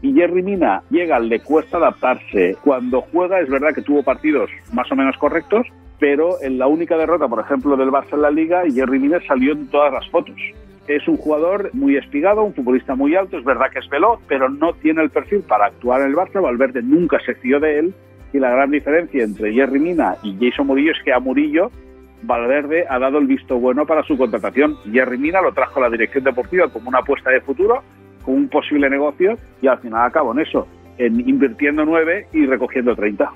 Y 0.00 0.12
Jerry 0.14 0.42
Mina 0.42 0.82
llega, 0.90 1.18
le 1.18 1.40
cuesta 1.40 1.78
adaptarse. 1.78 2.56
Cuando 2.62 3.00
juega 3.00 3.40
es 3.40 3.48
verdad 3.48 3.74
que 3.74 3.82
tuvo 3.82 4.02
partidos 4.02 4.50
más 4.72 4.90
o 4.92 4.96
menos 4.96 5.16
correctos, 5.18 5.66
pero 5.98 6.40
en 6.42 6.58
la 6.58 6.66
única 6.68 6.96
derrota, 6.96 7.26
por 7.28 7.40
ejemplo, 7.40 7.76
del 7.76 7.90
Barça 7.90 8.14
en 8.14 8.22
la 8.22 8.30
Liga, 8.30 8.62
Jerry 8.72 8.98
Mina 9.00 9.18
salió 9.26 9.52
en 9.52 9.68
todas 9.68 9.92
las 9.92 10.08
fotos. 10.10 10.36
Es 10.86 11.06
un 11.08 11.16
jugador 11.16 11.70
muy 11.74 11.96
espigado, 11.96 12.42
un 12.42 12.54
futbolista 12.54 12.94
muy 12.94 13.14
alto, 13.14 13.36
es 13.36 13.44
verdad 13.44 13.70
que 13.72 13.80
es 13.80 13.88
veloz, 13.88 14.20
pero 14.28 14.48
no 14.48 14.72
tiene 14.74 15.02
el 15.02 15.10
perfil 15.10 15.40
para 15.40 15.66
actuar 15.66 16.00
en 16.00 16.08
el 16.08 16.14
Barça. 16.14 16.40
Valverde 16.40 16.82
nunca 16.82 17.18
se 17.26 17.34
fió 17.34 17.60
de 17.60 17.80
él 17.80 17.94
y 18.32 18.38
la 18.38 18.50
gran 18.50 18.70
diferencia 18.70 19.24
entre 19.24 19.52
Jerry 19.52 19.80
Mina 19.80 20.16
y 20.22 20.36
Jason 20.40 20.66
Murillo 20.66 20.92
es 20.92 21.02
que 21.04 21.12
a 21.12 21.18
Murillo 21.18 21.70
Valverde 22.22 22.84
ha 22.88 22.98
dado 22.98 23.18
el 23.18 23.26
visto 23.26 23.58
bueno 23.58 23.86
para 23.86 24.02
su 24.02 24.16
contratación. 24.16 24.76
Jerry 24.92 25.18
Mina 25.18 25.40
lo 25.40 25.52
trajo 25.52 25.78
a 25.78 25.84
la 25.84 25.90
dirección 25.90 26.24
deportiva 26.24 26.68
como 26.68 26.88
una 26.88 26.98
apuesta 26.98 27.30
de 27.30 27.40
futuro, 27.40 27.82
un 28.28 28.48
posible 28.48 28.88
negocio 28.88 29.38
y 29.60 29.66
al 29.66 29.78
final 29.78 30.06
acabó 30.06 30.32
en 30.32 30.40
eso, 30.40 30.68
en 30.98 31.20
invirtiendo 31.28 31.84
nueve 31.84 32.26
y 32.32 32.46
recogiendo 32.46 32.94
30. 32.94 33.30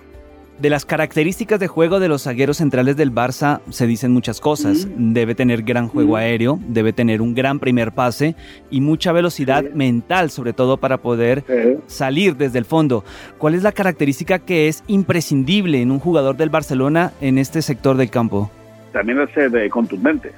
De 0.58 0.70
las 0.70 0.84
características 0.84 1.58
de 1.58 1.66
juego 1.66 1.98
de 1.98 2.08
los 2.08 2.24
zagueros 2.24 2.58
centrales 2.58 2.96
del 2.96 3.10
Barça 3.10 3.62
se 3.70 3.86
dicen 3.86 4.12
muchas 4.12 4.40
cosas. 4.40 4.86
Debe 4.96 5.34
tener 5.34 5.62
gran 5.62 5.88
juego 5.88 6.16
aéreo, 6.16 6.60
debe 6.68 6.92
tener 6.92 7.20
un 7.20 7.34
gran 7.34 7.58
primer 7.58 7.90
pase 7.90 8.36
y 8.70 8.80
mucha 8.80 9.10
velocidad 9.10 9.64
mental, 9.70 10.30
sobre 10.30 10.52
todo 10.52 10.76
para 10.76 10.98
poder 10.98 11.42
salir 11.86 12.36
desde 12.36 12.58
el 12.58 12.64
fondo. 12.64 13.02
¿Cuál 13.38 13.54
es 13.54 13.64
la 13.64 13.72
característica 13.72 14.38
que 14.38 14.68
es 14.68 14.84
imprescindible 14.86 15.80
en 15.80 15.90
un 15.90 15.98
jugador 15.98 16.36
del 16.36 16.50
Barcelona 16.50 17.12
en 17.20 17.38
este 17.38 17.60
sector 17.62 17.96
del 17.96 18.10
campo? 18.10 18.50
También 18.92 19.20
es 19.20 19.30
ser 19.30 19.68
contundente. 19.70 20.30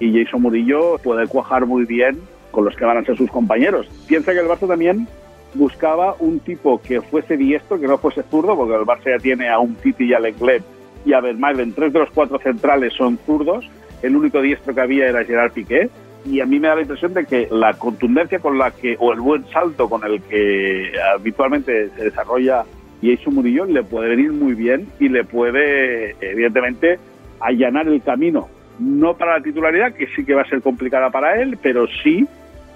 Y 0.00 0.12
Jason 0.12 0.40
Murillo 0.40 0.98
puede 0.98 1.26
cuajar 1.26 1.66
muy 1.66 1.84
bien 1.84 2.16
con 2.58 2.64
los 2.64 2.74
que 2.74 2.84
van 2.84 2.96
a 2.96 3.04
ser 3.04 3.16
sus 3.16 3.30
compañeros. 3.30 3.86
Piensa 4.08 4.32
que 4.32 4.40
el 4.40 4.48
Barça 4.48 4.66
también 4.66 5.06
buscaba 5.54 6.16
un 6.18 6.40
tipo 6.40 6.82
que 6.82 7.00
fuese 7.00 7.36
diestro, 7.36 7.78
que 7.78 7.86
no 7.86 7.98
fuese 7.98 8.24
zurdo, 8.24 8.56
porque 8.56 8.74
el 8.74 8.80
Barça 8.80 9.16
ya 9.16 9.22
tiene 9.22 9.48
a 9.48 9.60
un 9.60 9.76
Titi 9.76 10.06
y 10.06 10.12
a 10.12 10.18
Leclerc 10.18 10.64
y 11.04 11.12
a 11.12 11.20
en 11.20 11.72
Tres 11.72 11.92
de 11.92 12.00
los 12.00 12.10
cuatro 12.10 12.36
centrales 12.40 12.94
son 12.94 13.16
zurdos. 13.24 13.64
El 14.02 14.16
único 14.16 14.42
diestro 14.42 14.74
que 14.74 14.80
había 14.80 15.06
era 15.06 15.24
Gerard 15.24 15.52
Piqué. 15.52 15.88
Y 16.26 16.40
a 16.40 16.46
mí 16.46 16.58
me 16.58 16.66
da 16.66 16.74
la 16.74 16.80
impresión 16.80 17.14
de 17.14 17.26
que 17.26 17.46
la 17.48 17.74
contundencia 17.74 18.40
con 18.40 18.58
la 18.58 18.72
que, 18.72 18.96
o 18.98 19.12
el 19.12 19.20
buen 19.20 19.46
salto 19.52 19.88
con 19.88 20.02
el 20.04 20.20
que 20.22 20.90
habitualmente 21.14 21.90
se 21.90 22.04
desarrolla 22.06 22.64
Jason 23.00 23.36
Murillo 23.36 23.66
le 23.66 23.84
puede 23.84 24.08
venir 24.08 24.32
muy 24.32 24.54
bien 24.54 24.88
y 24.98 25.08
le 25.08 25.22
puede, 25.22 26.16
evidentemente, 26.20 26.98
allanar 27.38 27.86
el 27.86 28.02
camino. 28.02 28.48
No 28.80 29.16
para 29.16 29.38
la 29.38 29.44
titularidad, 29.44 29.94
que 29.94 30.08
sí 30.08 30.24
que 30.24 30.34
va 30.34 30.42
a 30.42 30.48
ser 30.48 30.60
complicada 30.60 31.10
para 31.10 31.40
él, 31.40 31.56
pero 31.62 31.86
sí 32.02 32.26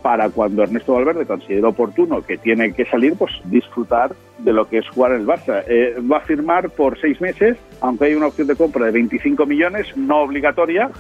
para 0.03 0.29
cuando 0.31 0.63
Ernesto 0.63 0.95
Valverde 0.95 1.27
considere 1.27 1.65
oportuno 1.65 2.23
que 2.23 2.37
tiene 2.37 2.73
que 2.75 2.85
salir, 2.87 3.15
pues 3.17 3.33
disfrutar 3.45 4.15
de 4.39 4.53
lo 4.53 4.69
que 4.69 4.79
es 4.79 4.89
jugar 4.89 5.13
en 5.13 5.21
el 5.21 5.27
Barça. 5.27 5.63
Eh, 5.67 5.97
va 6.01 6.19
a 6.19 6.21
firmar 6.21 6.71
por 6.71 7.01
seis 7.01 7.21
meses, 7.21 7.57
aunque 7.81 8.07
hay 8.07 8.15
una 8.15 8.27
opción 8.27 8.49
de 8.49 8.57
compra 8.57 8.87
de 8.87 8.93
25 8.93 9.47
millones, 9.47 9.97
no 9.97 10.23
obligatoria, 10.23 10.91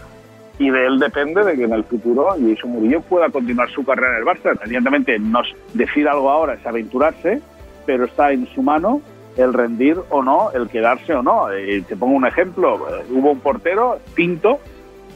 y 0.58 0.70
de 0.70 0.86
él 0.86 0.98
depende 0.98 1.42
de 1.44 1.56
que 1.56 1.64
en 1.64 1.72
el 1.72 1.84
futuro 1.84 2.28
Jason 2.30 2.70
Murillo 2.70 3.00
pueda 3.00 3.28
continuar 3.30 3.70
su 3.70 3.84
carrera 3.84 4.12
en 4.12 4.18
el 4.18 4.24
Barça. 4.24 4.58
Evidentemente, 4.64 5.18
no 5.18 5.40
decir 5.74 6.08
algo 6.08 6.30
ahora 6.30 6.54
es 6.54 6.64
aventurarse, 6.64 7.40
pero 7.84 8.04
está 8.04 8.32
en 8.32 8.46
su 8.54 8.62
mano 8.62 9.00
el 9.36 9.52
rendir 9.52 9.96
o 10.10 10.22
no, 10.22 10.50
el 10.52 10.68
quedarse 10.68 11.14
o 11.14 11.22
no. 11.22 11.50
Eh, 11.50 11.82
te 11.88 11.96
pongo 11.96 12.14
un 12.14 12.26
ejemplo, 12.26 12.76
eh, 12.88 13.04
hubo 13.10 13.32
un 13.32 13.40
portero, 13.40 13.98
Pinto, 14.14 14.60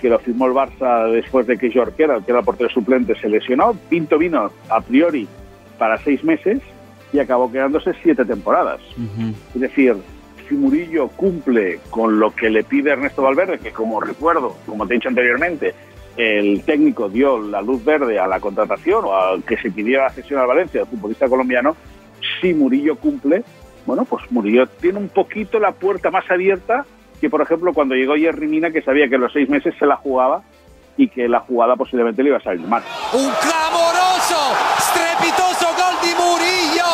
que 0.00 0.08
lo 0.08 0.18
firmó 0.18 0.46
el 0.46 0.52
Barça 0.52 1.10
después 1.10 1.46
de 1.46 1.58
que 1.58 1.72
Jorquera, 1.72 2.20
que 2.20 2.30
era 2.30 2.40
el 2.40 2.44
portero 2.44 2.70
suplente, 2.70 3.14
se 3.20 3.28
lesionó. 3.28 3.74
Pinto 3.88 4.18
vino 4.18 4.50
a 4.68 4.80
priori 4.80 5.26
para 5.78 5.98
seis 5.98 6.22
meses 6.24 6.60
y 7.12 7.18
acabó 7.18 7.50
quedándose 7.50 7.92
siete 8.02 8.24
temporadas. 8.24 8.80
Es 9.54 9.60
decir, 9.60 9.96
si 10.48 10.54
Murillo 10.54 11.08
cumple 11.08 11.80
con 11.90 12.18
lo 12.18 12.34
que 12.34 12.50
le 12.50 12.64
pide 12.64 12.90
Ernesto 12.90 13.22
Valverde, 13.22 13.58
que 13.58 13.72
como 13.72 14.00
recuerdo, 14.00 14.56
como 14.66 14.86
te 14.86 14.94
he 14.94 14.96
dicho 14.96 15.08
anteriormente, 15.08 15.74
el 16.16 16.62
técnico 16.64 17.08
dio 17.08 17.38
la 17.38 17.60
luz 17.60 17.84
verde 17.84 18.18
a 18.18 18.26
la 18.26 18.40
contratación 18.40 19.04
o 19.04 19.14
a 19.14 19.38
que 19.46 19.56
se 19.58 19.70
pidiera 19.70 20.04
la 20.04 20.10
cesión 20.10 20.40
al 20.40 20.46
Valencia 20.46 20.80
del 20.80 20.88
futbolista 20.88 21.28
colombiano, 21.28 21.76
si 22.40 22.54
Murillo 22.54 22.96
cumple, 22.96 23.44
bueno, 23.84 24.04
pues 24.04 24.30
Murillo 24.30 24.66
tiene 24.66 24.98
un 24.98 25.08
poquito 25.08 25.60
la 25.60 25.72
puerta 25.72 26.10
más 26.10 26.28
abierta 26.30 26.86
que, 27.20 27.30
por 27.30 27.40
ejemplo, 27.40 27.72
cuando 27.72 27.94
llegó 27.94 28.14
Jerry 28.14 28.46
Mina, 28.46 28.70
que 28.70 28.82
sabía 28.82 29.08
que 29.08 29.18
los 29.18 29.32
seis 29.32 29.48
meses 29.48 29.74
se 29.78 29.86
la 29.86 29.96
jugaba 29.96 30.42
y 30.96 31.08
que 31.08 31.28
la 31.28 31.40
jugada 31.40 31.76
posiblemente 31.76 32.22
le 32.22 32.30
iba 32.30 32.38
a 32.38 32.42
salir 32.42 32.66
mal. 32.66 32.82
Un 33.12 33.30
clamoroso, 33.40 34.40
strepitoso 34.78 35.66
gol 35.76 35.96
di 36.02 36.12
Murillo, 36.14 36.92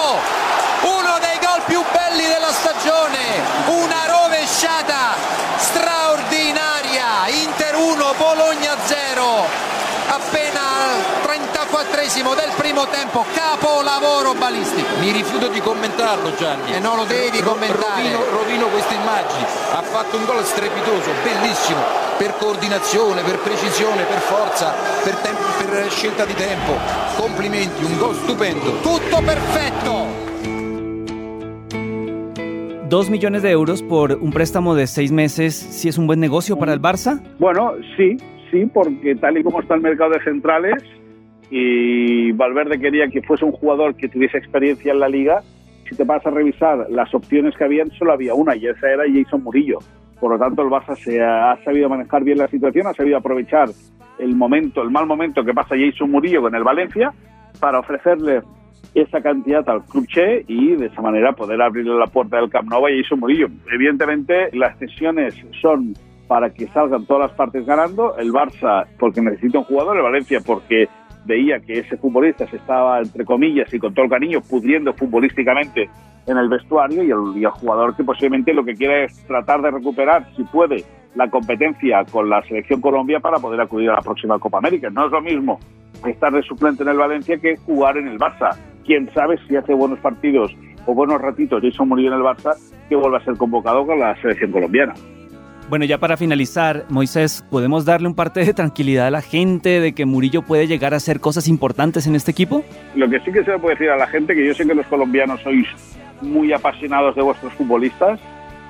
uno 0.83 1.19
dei 1.21 1.39
gol 1.39 1.63
più 1.67 1.81
belli 1.93 2.27
della 2.27 2.51
stagione, 2.51 3.23
una 3.69 4.07
rovesciata 4.07 5.15
straordinaria, 5.59 7.29
Inter 7.29 7.75
1, 7.77 8.15
Bologna 8.19 8.77
0 8.85 9.71
appena 10.09 10.72
34esimo 11.33 12.37
del 12.37 12.53
primo 12.61 12.85
tempo, 12.93 13.25
capolavoro 13.33 14.37
balistico. 14.37 15.01
Mi 15.01 15.13
rifiuto 15.13 15.49
di 15.49 15.61
commentarlo 15.61 16.35
Gianni. 16.37 16.77
E 16.77 16.79
non 16.79 16.97
lo 16.97 17.05
devi 17.05 17.41
commentare. 17.41 18.05
Rovino, 18.05 18.21
rovino 18.37 18.67
queste 18.69 18.93
immagini. 18.93 19.41
Ha 19.73 19.81
fatto 19.81 20.19
un 20.19 20.27
gol 20.27 20.45
strepitoso, 20.45 21.09
bellissimo, 21.25 21.81
per 22.19 22.37
coordinazione, 22.37 23.23
per 23.23 23.39
precisione, 23.39 24.05
per 24.05 24.21
forza, 24.21 24.75
per, 25.03 25.17
per 25.25 25.89
scelta 25.89 26.27
di 26.27 26.35
tempo. 26.35 26.77
Complimenti, 27.17 27.83
un 27.83 27.97
gol 27.97 28.15
stupendo. 28.15 28.85
Tutto 28.85 29.23
perfetto. 29.25 30.21
¿Dos 32.91 33.09
millones 33.09 33.41
de 33.41 33.51
euros 33.51 33.81
por 33.81 34.13
un 34.21 34.33
préstamo 34.33 34.75
de 34.75 34.87
seis 34.87 35.11
meses, 35.11 35.55
¿sí 35.55 35.89
es 35.89 35.97
un 35.97 36.07
buen 36.07 36.21
negocio 36.21 36.59
para 36.59 36.75
el 36.75 36.81
Barça? 36.83 37.23
Bueno, 37.39 37.73
sí, 37.97 38.19
sí, 38.51 38.67
porque 38.67 39.15
tal 39.15 39.39
y 39.39 39.43
como 39.43 39.63
está 39.63 39.77
el 39.77 39.81
mercado 39.81 40.11
de 40.11 40.23
centrales, 40.25 40.83
y 41.55 42.33
Valverde 42.33 42.81
quería 42.81 43.09
que 43.09 43.21
fuese 43.21 43.45
un 43.45 43.53
jugador 43.53 43.95
que 43.95 44.09
tuviese 44.09 44.39
experiencia 44.39 44.91
en 44.91 45.01
la 45.01 45.09
liga, 45.09 45.43
si 45.87 45.95
te 45.95 46.03
vas 46.05 46.25
a 46.25 46.31
revisar 46.31 46.87
las 46.89 47.15
opciones 47.15 47.55
que 47.59 47.65
habían, 47.65 47.91
solo 47.91 48.15
había 48.15 48.33
una, 48.33 48.57
y 48.57 48.67
esa 48.67 48.91
era 48.91 49.05
Jason 49.07 49.43
Murillo. 49.43 49.79
Por 50.19 50.33
lo 50.33 50.39
tanto, 50.39 50.63
el 50.63 50.69
Barça 50.69 50.97
se 50.97 51.23
ha 51.23 51.59
sabido 51.63 51.91
manejar 51.91 52.25
bien 52.25 52.39
la 52.39 52.49
situación, 52.49 52.87
ha 52.87 52.95
sabido 52.95 53.19
aprovechar 53.19 53.69
el 54.19 54.35
momento, 54.35 54.81
el 54.81 54.91
mal 54.91 55.05
momento 55.05 55.45
que 55.45 55.53
pasa 55.53 55.77
Jason 55.77 56.11
Murillo 56.11 56.41
con 56.41 56.55
el 56.55 56.65
Valencia, 56.65 57.13
para 57.61 57.81
ofrecerle 57.81 58.41
esa 58.95 59.21
cantidad 59.21 59.69
al 59.69 59.85
Club 59.85 60.07
y 60.49 60.77
de 60.77 60.87
esa 60.87 61.03
manera 61.03 61.33
poder 61.33 61.61
abrirle 61.61 61.99
la 61.99 62.07
puerta 62.07 62.39
del 62.39 62.49
Camp 62.49 62.71
Nou 62.71 62.87
a 62.87 62.91
Jason 62.91 63.21
Murillo. 63.21 63.49
Evidentemente, 63.71 64.49
las 64.55 64.79
cesiones 64.79 65.35
son 65.61 65.93
para 66.27 66.49
que 66.49 66.67
salgan 66.69 67.05
todas 67.05 67.29
las 67.29 67.37
partes 67.37 67.67
ganando. 67.67 68.17
El 68.17 68.33
Barça 68.33 68.87
porque 68.99 69.21
necesita 69.21 69.59
un 69.59 69.65
jugador, 69.65 69.99
el 69.99 70.03
Valencia 70.03 70.41
porque 70.41 70.89
veía 71.25 71.61
que 71.61 71.81
ese 71.81 71.97
futbolista 71.97 72.47
se 72.49 72.57
estaba, 72.57 72.99
entre 72.99 73.25
comillas 73.25 73.73
y 73.73 73.79
con 73.79 73.95
todo 73.95 74.05
el 74.05 74.11
cariño, 74.11 74.41
pudriendo 74.41 74.93
futbolísticamente 74.93 75.89
en 76.27 76.37
el 76.37 76.49
vestuario 76.49 77.03
y 77.03 77.11
el, 77.11 77.51
jugador 77.51 77.97
que 77.97 78.05
posiblemente 78.05 78.53
lo 78.53 78.65
que 78.65 78.75
quiere 78.75 79.05
es 79.05 79.27
tratar 79.27 79.61
de 79.63 79.71
recuperar, 79.71 80.27
si 80.37 80.45
puede, 80.45 80.85
la 81.15 81.29
competencia 81.29 82.05
con 82.11 82.31
la 82.31 82.43
selección 82.43 82.81
Colombia 82.81 83.21
para 83.21 83.39
poder 83.39 83.61
acudir 83.61 83.91
a 83.91 83.95
la 83.95 84.01
próxima 84.01 84.39
Copa 84.39 84.59
América. 84.59 84.89
No 84.91 85.07
es 85.07 85.13
lo 85.13 85.21
mismo 85.21 85.59
estar 86.07 86.33
de 86.33 86.43
suplente 86.43 86.83
en 86.83 86.89
el 86.89 86.97
Valencia 86.97 87.37
que 87.39 87.57
jugar 87.57 87.99
en 87.99 88.09
el 88.09 88.19
Barça. 88.19 88.57
Quién 88.85 89.11
sabe 89.13 89.39
si 89.47 89.57
hace 89.57 89.75
buenos 89.75 89.99
partidos 89.99 90.57
o 90.87 90.95
buenos 90.95 91.21
ratitos 91.21 91.63
Jason 91.63 91.89
Murillo 91.89 92.09
en 92.09 92.19
el 92.19 92.25
Barça 92.25 92.57
que 92.89 92.97
vuelva 92.97 93.19
a 93.19 93.25
ser 93.25 93.37
convocado 93.37 93.87
con 93.87 93.99
la 93.99 94.17
selección 94.21 94.53
colombiana. 94.53 94.95
Bueno, 95.73 95.87
ya 95.87 95.97
para 95.97 96.19
finalizar, 96.19 96.85
Moisés, 96.91 97.47
¿podemos 97.51 97.87
darle 97.87 98.07
un 98.07 98.15
parte 98.15 98.45
de 98.45 98.53
tranquilidad 98.53 99.07
a 99.07 99.11
la 99.11 99.23
gente 99.23 99.81
de 99.81 99.95
que 99.95 100.05
Murillo 100.05 100.43
puede 100.43 100.67
llegar 100.67 100.93
a 100.93 100.99
hacer 100.99 101.19
cosas 101.19 101.49
importantes 101.49 102.07
en 102.07 102.15
este 102.15 102.31
equipo? 102.31 102.63
Lo 102.95 103.09
que 103.09 103.21
sí 103.21 103.33
que 103.33 103.43
se 103.43 103.53
le 103.53 103.59
puede 103.59 103.77
decir 103.77 103.89
a 103.89 103.97
la 103.97 104.07
gente, 104.07 104.35
que 104.35 104.47
yo 104.47 104.53
sé 104.53 104.67
que 104.67 104.75
los 104.75 104.85
colombianos 104.89 105.41
sois 105.41 105.67
muy 106.21 106.53
apasionados 106.53 107.17
de 107.17 107.23
vuestros 107.23 107.55
futbolistas, 107.55 108.21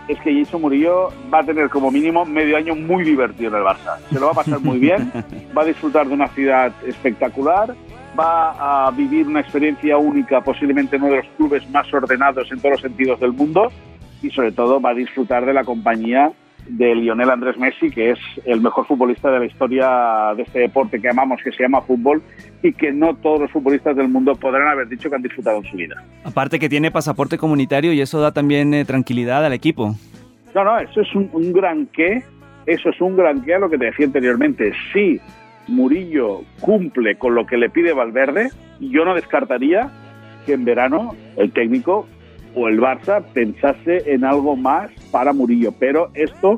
es 0.07 0.17
que 0.21 0.33
Jason 0.33 0.61
Murillo 0.61 1.09
va 1.35 1.41
a 1.41 1.43
tener 1.43 1.71
como 1.71 1.91
mínimo 1.91 2.25
medio 2.25 2.57
año 2.57 2.77
muy 2.77 3.03
divertido 3.03 3.51
en 3.51 3.57
el 3.57 3.63
Barça. 3.65 3.99
Se 4.13 4.21
lo 4.21 4.27
va 4.27 4.31
a 4.31 4.37
pasar 4.37 4.61
muy 4.61 4.79
bien, 4.79 5.11
va 5.59 5.63
a 5.63 5.65
disfrutar 5.65 6.07
de 6.07 6.15
una 6.15 6.29
ciudad 6.29 6.71
espectacular, 6.87 7.75
va 8.17 8.87
a 8.87 8.93
vivir 8.93 9.27
una 9.27 9.41
experiencia 9.41 9.99
única, 9.99 10.41
posiblemente 10.41 10.95
en 10.95 11.03
uno 11.03 11.15
de 11.15 11.23
los 11.23 11.31
clubes 11.37 11.69
más 11.71 11.93
ordenados 11.93 12.47
en 12.53 12.61
todos 12.61 12.75
los 12.75 12.81
sentidos 12.81 13.19
del 13.19 13.33
mundo 13.33 13.73
y 14.23 14.31
sobre 14.31 14.53
todo 14.53 14.81
va 14.81 14.91
a 14.91 14.95
disfrutar 14.95 15.45
de 15.45 15.53
la 15.53 15.65
compañía 15.65 16.31
de 16.69 16.95
Lionel 16.95 17.31
Andrés 17.31 17.59
Messi, 17.59 17.91
que 17.91 18.11
es 18.11 18.19
el 18.45 18.61
mejor 18.61 18.87
futbolista 18.87 19.31
de 19.31 19.41
la 19.41 19.47
historia 19.47 20.35
de 20.37 20.43
este 20.43 20.61
deporte 20.61 21.01
que 21.01 21.09
amamos, 21.09 21.41
que 21.43 21.53
se 21.53 21.63
llama 21.63 21.83
fútbol, 21.83 22.23
y 22.63 22.73
que 22.73 22.93
no 22.93 23.15
todos 23.17 23.41
los 23.41 23.51
futbolistas 23.51 23.97
del 23.97 24.09
mundo 24.09 24.35
podrán 24.35 24.69
haber 24.69 24.89
dicho 24.89 25.11
que 25.11 25.17
han 25.17 25.23
disfrutado 25.23 25.59
en 25.59 25.65
su 25.65 25.77
vida. 25.77 25.97
Aparte 26.25 26.59
que 26.59 26.69
tiene 26.69 26.91
pasaporte 26.91 27.39
comunitario 27.39 27.93
y 27.93 28.01
eso 28.01 28.21
da 28.21 28.33
también 28.33 28.73
eh, 28.75 28.85
tranquilidad 28.85 29.45
al 29.45 29.53
equipo. 29.53 29.95
No, 30.55 30.65
no, 30.65 30.79
eso 30.79 31.01
es 31.01 31.15
un, 31.15 31.31
un 31.33 31.53
gran 31.53 31.87
qué, 31.87 32.23
eso 32.67 32.91
es 32.91 33.01
un 33.01 33.17
gran 33.17 33.43
qué 33.43 33.55
a 33.55 33.59
lo 33.59 33.69
que 33.69 33.79
te 33.79 33.87
decía 33.87 34.07
anteriormente. 34.07 34.73
Si 34.93 35.21
Murillo 35.69 36.43
cumple 36.61 37.17
con 37.17 37.35
lo 37.35 37.47
que 37.47 37.57
le 37.57 37.71
pide 37.71 37.93
Valverde, 37.93 38.51
yo 38.81 39.05
no 39.05 39.15
descartaría 39.15 39.91
que 40.47 40.55
en 40.55 40.65
verano 40.65 41.15
el 41.37 41.53
técnico 41.53 42.07
o 42.55 42.69
el 42.69 42.81
Barça 42.81 43.23
pensase 43.33 44.03
en 44.13 44.25
algo 44.25 44.57
más 44.57 44.91
para 45.13 45.33
Murillo, 45.33 45.73
pero 45.79 46.11
esto 46.15 46.57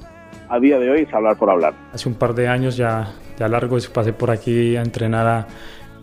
a 0.49 0.59
día 0.59 0.79
de 0.79 0.91
hoy 0.91 1.01
es 1.01 1.13
hablar 1.13 1.37
por 1.37 1.51
hablar. 1.51 1.75
Hace 1.93 2.09
un 2.09 2.15
par 2.15 2.35
de 2.35 2.49
años 2.49 2.79
ya, 2.79 3.13
ya 3.39 3.49
largo 3.49 3.77
pasé 3.93 4.15
por 4.15 4.31
aquí 4.31 4.77
a 4.77 4.83
entrenar, 4.83 5.27
a, 5.27 5.47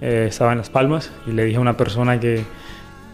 eh, 0.01 0.25
estaba 0.29 0.51
en 0.51 0.59
Las 0.59 0.69
Palmas 0.69 1.11
y 1.25 1.31
le 1.31 1.45
dije 1.45 1.57
a 1.57 1.61
una 1.61 1.77
persona 1.77 2.19
que, 2.19 2.43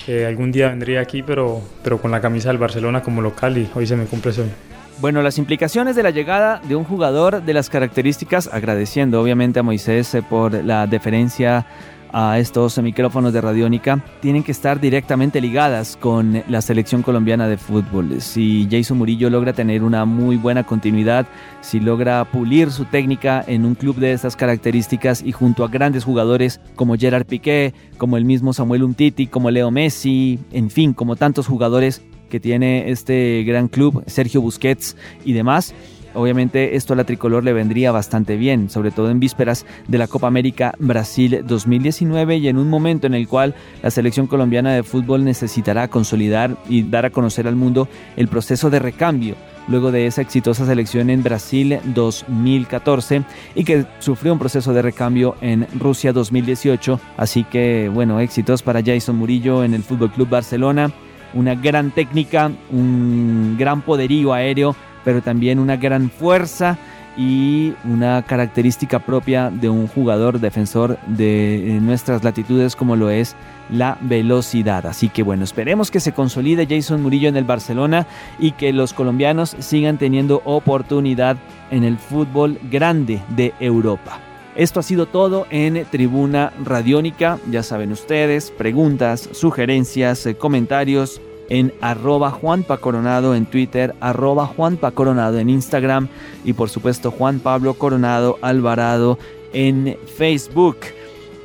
que 0.06 0.26
algún 0.26 0.52
día 0.52 0.70
vendría 0.70 1.00
aquí, 1.00 1.24
pero, 1.24 1.62
pero 1.84 2.02
con 2.02 2.12
la 2.12 2.20
camisa 2.20 2.50
del 2.50 2.58
Barcelona 2.58 3.02
como 3.02 3.22
local 3.22 3.58
y 3.58 3.70
hoy 3.74 3.86
se 3.88 3.96
me 3.96 4.06
cumple 4.06 4.34
sueño. 4.34 4.52
Bueno, 5.00 5.22
las 5.22 5.38
implicaciones 5.38 5.96
de 5.96 6.02
la 6.02 6.10
llegada 6.10 6.60
de 6.68 6.76
un 6.76 6.84
jugador 6.84 7.44
de 7.44 7.54
las 7.54 7.70
características, 7.70 8.50
agradeciendo 8.52 9.22
obviamente 9.22 9.60
a 9.60 9.64
Moisés 9.64 10.16
eh, 10.16 10.24
por 10.28 10.54
la 10.66 10.88
deferencia 10.88 11.68
a 12.12 12.40
estos 12.40 12.78
micrófonos 12.80 13.34
de 13.34 13.42
Radiónica 13.42 14.04
tienen 14.22 14.44
que 14.44 14.52
estar 14.52 14.80
directamente 14.80 15.42
ligadas 15.42 15.98
con 15.98 16.44
la 16.48 16.62
selección 16.62 17.04
colombiana 17.04 17.48
de 17.48 17.58
fútbol. 17.58 18.22
Si 18.22 18.68
Jason 18.70 18.98
Murillo 18.98 19.30
logra 19.30 19.54
tener 19.54 19.84
una 19.84 20.06
muy 20.06 20.38
buena 20.38 20.64
continuidad, 20.64 21.28
si 21.62 21.80
logra 21.80 22.26
pulir 22.26 22.72
su 22.72 22.86
técnica 22.86 23.44
en 23.48 23.66
un 23.66 23.76
club 23.76 23.98
de 23.98 24.14
estas 24.14 24.36
características 24.36 25.22
y 25.24 25.32
junto 25.32 25.64
a 25.64 25.68
grandes 25.68 26.04
jugadores 26.04 26.60
como 26.76 26.96
Gerard 26.96 27.26
Piqué, 27.26 27.74
como 27.98 28.18
el 28.18 28.26
mismo 28.26 28.54
Samuel 28.54 28.84
Umtiti, 28.84 29.28
como 29.28 29.52
Leo 29.52 29.72
Messi, 29.72 30.40
en 30.52 30.70
fin, 30.70 30.94
como 30.94 31.16
tantos 31.16 31.48
jugadores 31.48 32.02
que 32.30 32.40
tiene 32.40 32.92
este 32.92 33.44
gran 33.46 33.68
club, 33.68 34.04
Sergio 34.06 34.42
Busquets 34.42 34.98
y 35.24 35.34
demás, 35.34 35.74
Obviamente 36.14 36.76
esto 36.76 36.94
a 36.94 36.96
la 36.96 37.04
tricolor 37.04 37.44
le 37.44 37.54
vendría 37.54 37.92
bastante 37.92 38.38
bien, 38.38 38.70
sobre 38.70 38.92
todo 38.92 39.10
en 39.10 39.20
vísperas 39.20 39.66
de 39.88 39.98
la 39.98 40.08
Copa 40.08 40.28
América 40.28 40.74
Brasil 40.80 41.44
2019 41.46 42.38
y 42.38 42.48
en 42.48 42.58
un 42.58 42.70
momento 42.70 43.08
en 43.08 43.14
el 43.14 43.28
cual 43.28 43.56
la 43.84 43.92
selección 43.92 44.28
colombiana 44.28 44.74
de 44.74 44.84
fútbol 44.84 45.24
necesitará 45.24 45.88
consolidar 45.88 46.58
y 46.70 46.84
dar 46.84 47.06
a 47.06 47.12
conocer 47.12 47.48
al 47.48 47.56
mundo 47.56 47.88
el 48.16 48.28
proceso 48.28 48.70
de 48.70 48.80
recambio 48.80 49.36
luego 49.68 49.92
de 49.92 50.08
esa 50.08 50.22
exitosa 50.22 50.66
selección 50.66 51.10
en 51.10 51.24
Brasil 51.24 51.80
2014 51.94 53.24
y 53.56 53.64
que 53.64 53.86
sufrió 54.00 54.34
un 54.34 54.40
proceso 54.40 54.74
de 54.74 54.82
recambio 54.82 55.36
en 55.42 55.68
Rusia 55.78 56.14
2018. 56.14 57.00
Así 57.18 57.44
que, 57.44 57.90
bueno, 57.94 58.20
éxitos 58.20 58.64
para 58.64 58.82
Jason 58.84 59.18
Murillo 59.18 59.64
en 59.64 59.74
el 59.74 59.84
Fútbol 59.84 60.12
Club 60.12 60.30
Barcelona. 60.30 60.92
Una 61.34 61.56
gran 61.56 61.92
técnica, 61.92 62.52
un 62.72 63.58
gran 63.60 63.82
poderío 63.82 64.34
aéreo 64.34 64.76
pero 65.08 65.22
también 65.22 65.58
una 65.58 65.78
gran 65.78 66.10
fuerza 66.10 66.78
y 67.16 67.74
una 67.86 68.24
característica 68.24 69.00
propia 69.00 69.50
de 69.50 69.70
un 69.70 69.88
jugador 69.88 70.42
defensor 70.42 71.00
de 71.08 71.80
nuestras 71.82 72.26
latitudes 72.26 72.76
como 72.76 72.98
lo 72.98 73.10
es 73.10 73.34
la 73.70 73.98
velocidad. 74.02 74.86
Así 74.86 75.08
que 75.08 75.24
bueno, 75.24 75.46
esperemos 75.46 75.92
que 75.92 76.02
se 76.02 76.12
consolide 76.12 76.68
Jason 76.70 77.02
Murillo 77.02 77.30
en 77.30 77.38
el 77.38 77.46
Barcelona 77.46 78.06
y 78.38 78.52
que 78.52 78.74
los 78.74 78.92
colombianos 78.92 79.56
sigan 79.60 79.98
teniendo 79.98 80.42
oportunidad 80.44 81.38
en 81.72 81.86
el 81.86 81.98
fútbol 81.98 82.60
grande 82.70 83.22
de 83.30 83.54
Europa. 83.62 84.20
Esto 84.58 84.82
ha 84.82 84.84
sido 84.84 85.06
todo 85.06 85.48
en 85.52 85.86
Tribuna 85.90 86.52
Radiónica. 86.66 87.40
Ya 87.50 87.64
saben 87.64 87.94
ustedes, 87.94 88.52
preguntas, 88.52 89.30
sugerencias, 89.32 90.26
eh, 90.26 90.36
comentarios 90.36 91.22
en 91.50 91.74
arroba 91.82 92.32
Juanpa 92.32 92.78
Coronado 92.78 93.36
en 93.36 93.46
Twitter, 93.46 93.96
arroba 94.00 94.46
Juanpa 94.48 94.92
Coronado 94.92 95.40
en 95.40 95.50
Instagram 95.50 96.08
y 96.44 96.54
por 96.54 96.70
supuesto 96.70 97.12
Juan 97.12 97.40
Pablo 97.40 97.74
Coronado 97.76 98.38
Alvarado 98.42 99.18
en 99.54 99.98
Facebook. 100.18 100.78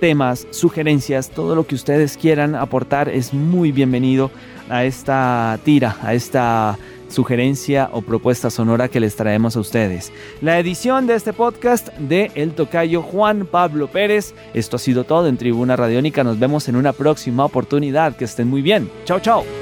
Temas, 0.01 0.49
sugerencias, 0.51 1.31
todo 1.31 1.55
lo 1.55 1.65
que 1.65 1.77
ustedes 1.77 2.17
quieran 2.17 2.57
aportar 2.57 3.09
es 3.09 3.33
muy 3.33 3.71
bienvenido 3.71 4.33
a 4.69 4.85
esta 4.85 5.59
tira, 5.65 5.97
a 6.03 6.12
esta 6.15 6.77
sugerencia 7.12 7.88
o 7.93 8.03
propuesta 8.03 8.51
sonora 8.51 8.88
que 8.88 8.99
les 8.99 9.15
traemos 9.15 9.57
a 9.57 9.61
ustedes. 9.61 10.12
La 10.41 10.59
edición 10.59 11.07
de 11.07 11.15
este 11.15 11.33
podcast 11.33 11.88
de 11.99 12.33
El 12.35 12.53
Tocayo 12.53 13.03
Juan 13.03 13.47
Pablo 13.47 13.87
Pérez. 13.87 14.35
Esto 14.55 14.77
ha 14.77 14.81
sido 14.81 15.05
todo 15.05 15.29
en 15.29 15.37
Tribuna 15.37 15.77
Radiónica. 15.77 16.25
Nos 16.25 16.38
vemos 16.38 16.69
en 16.69 16.77
una 16.77 16.93
próxima 16.93 17.45
oportunidad. 17.45 18.17
Que 18.17 18.25
estén 18.25 18.49
muy 18.49 18.62
bien. 18.62 18.91
Chao, 19.05 19.21
chao. 19.21 19.62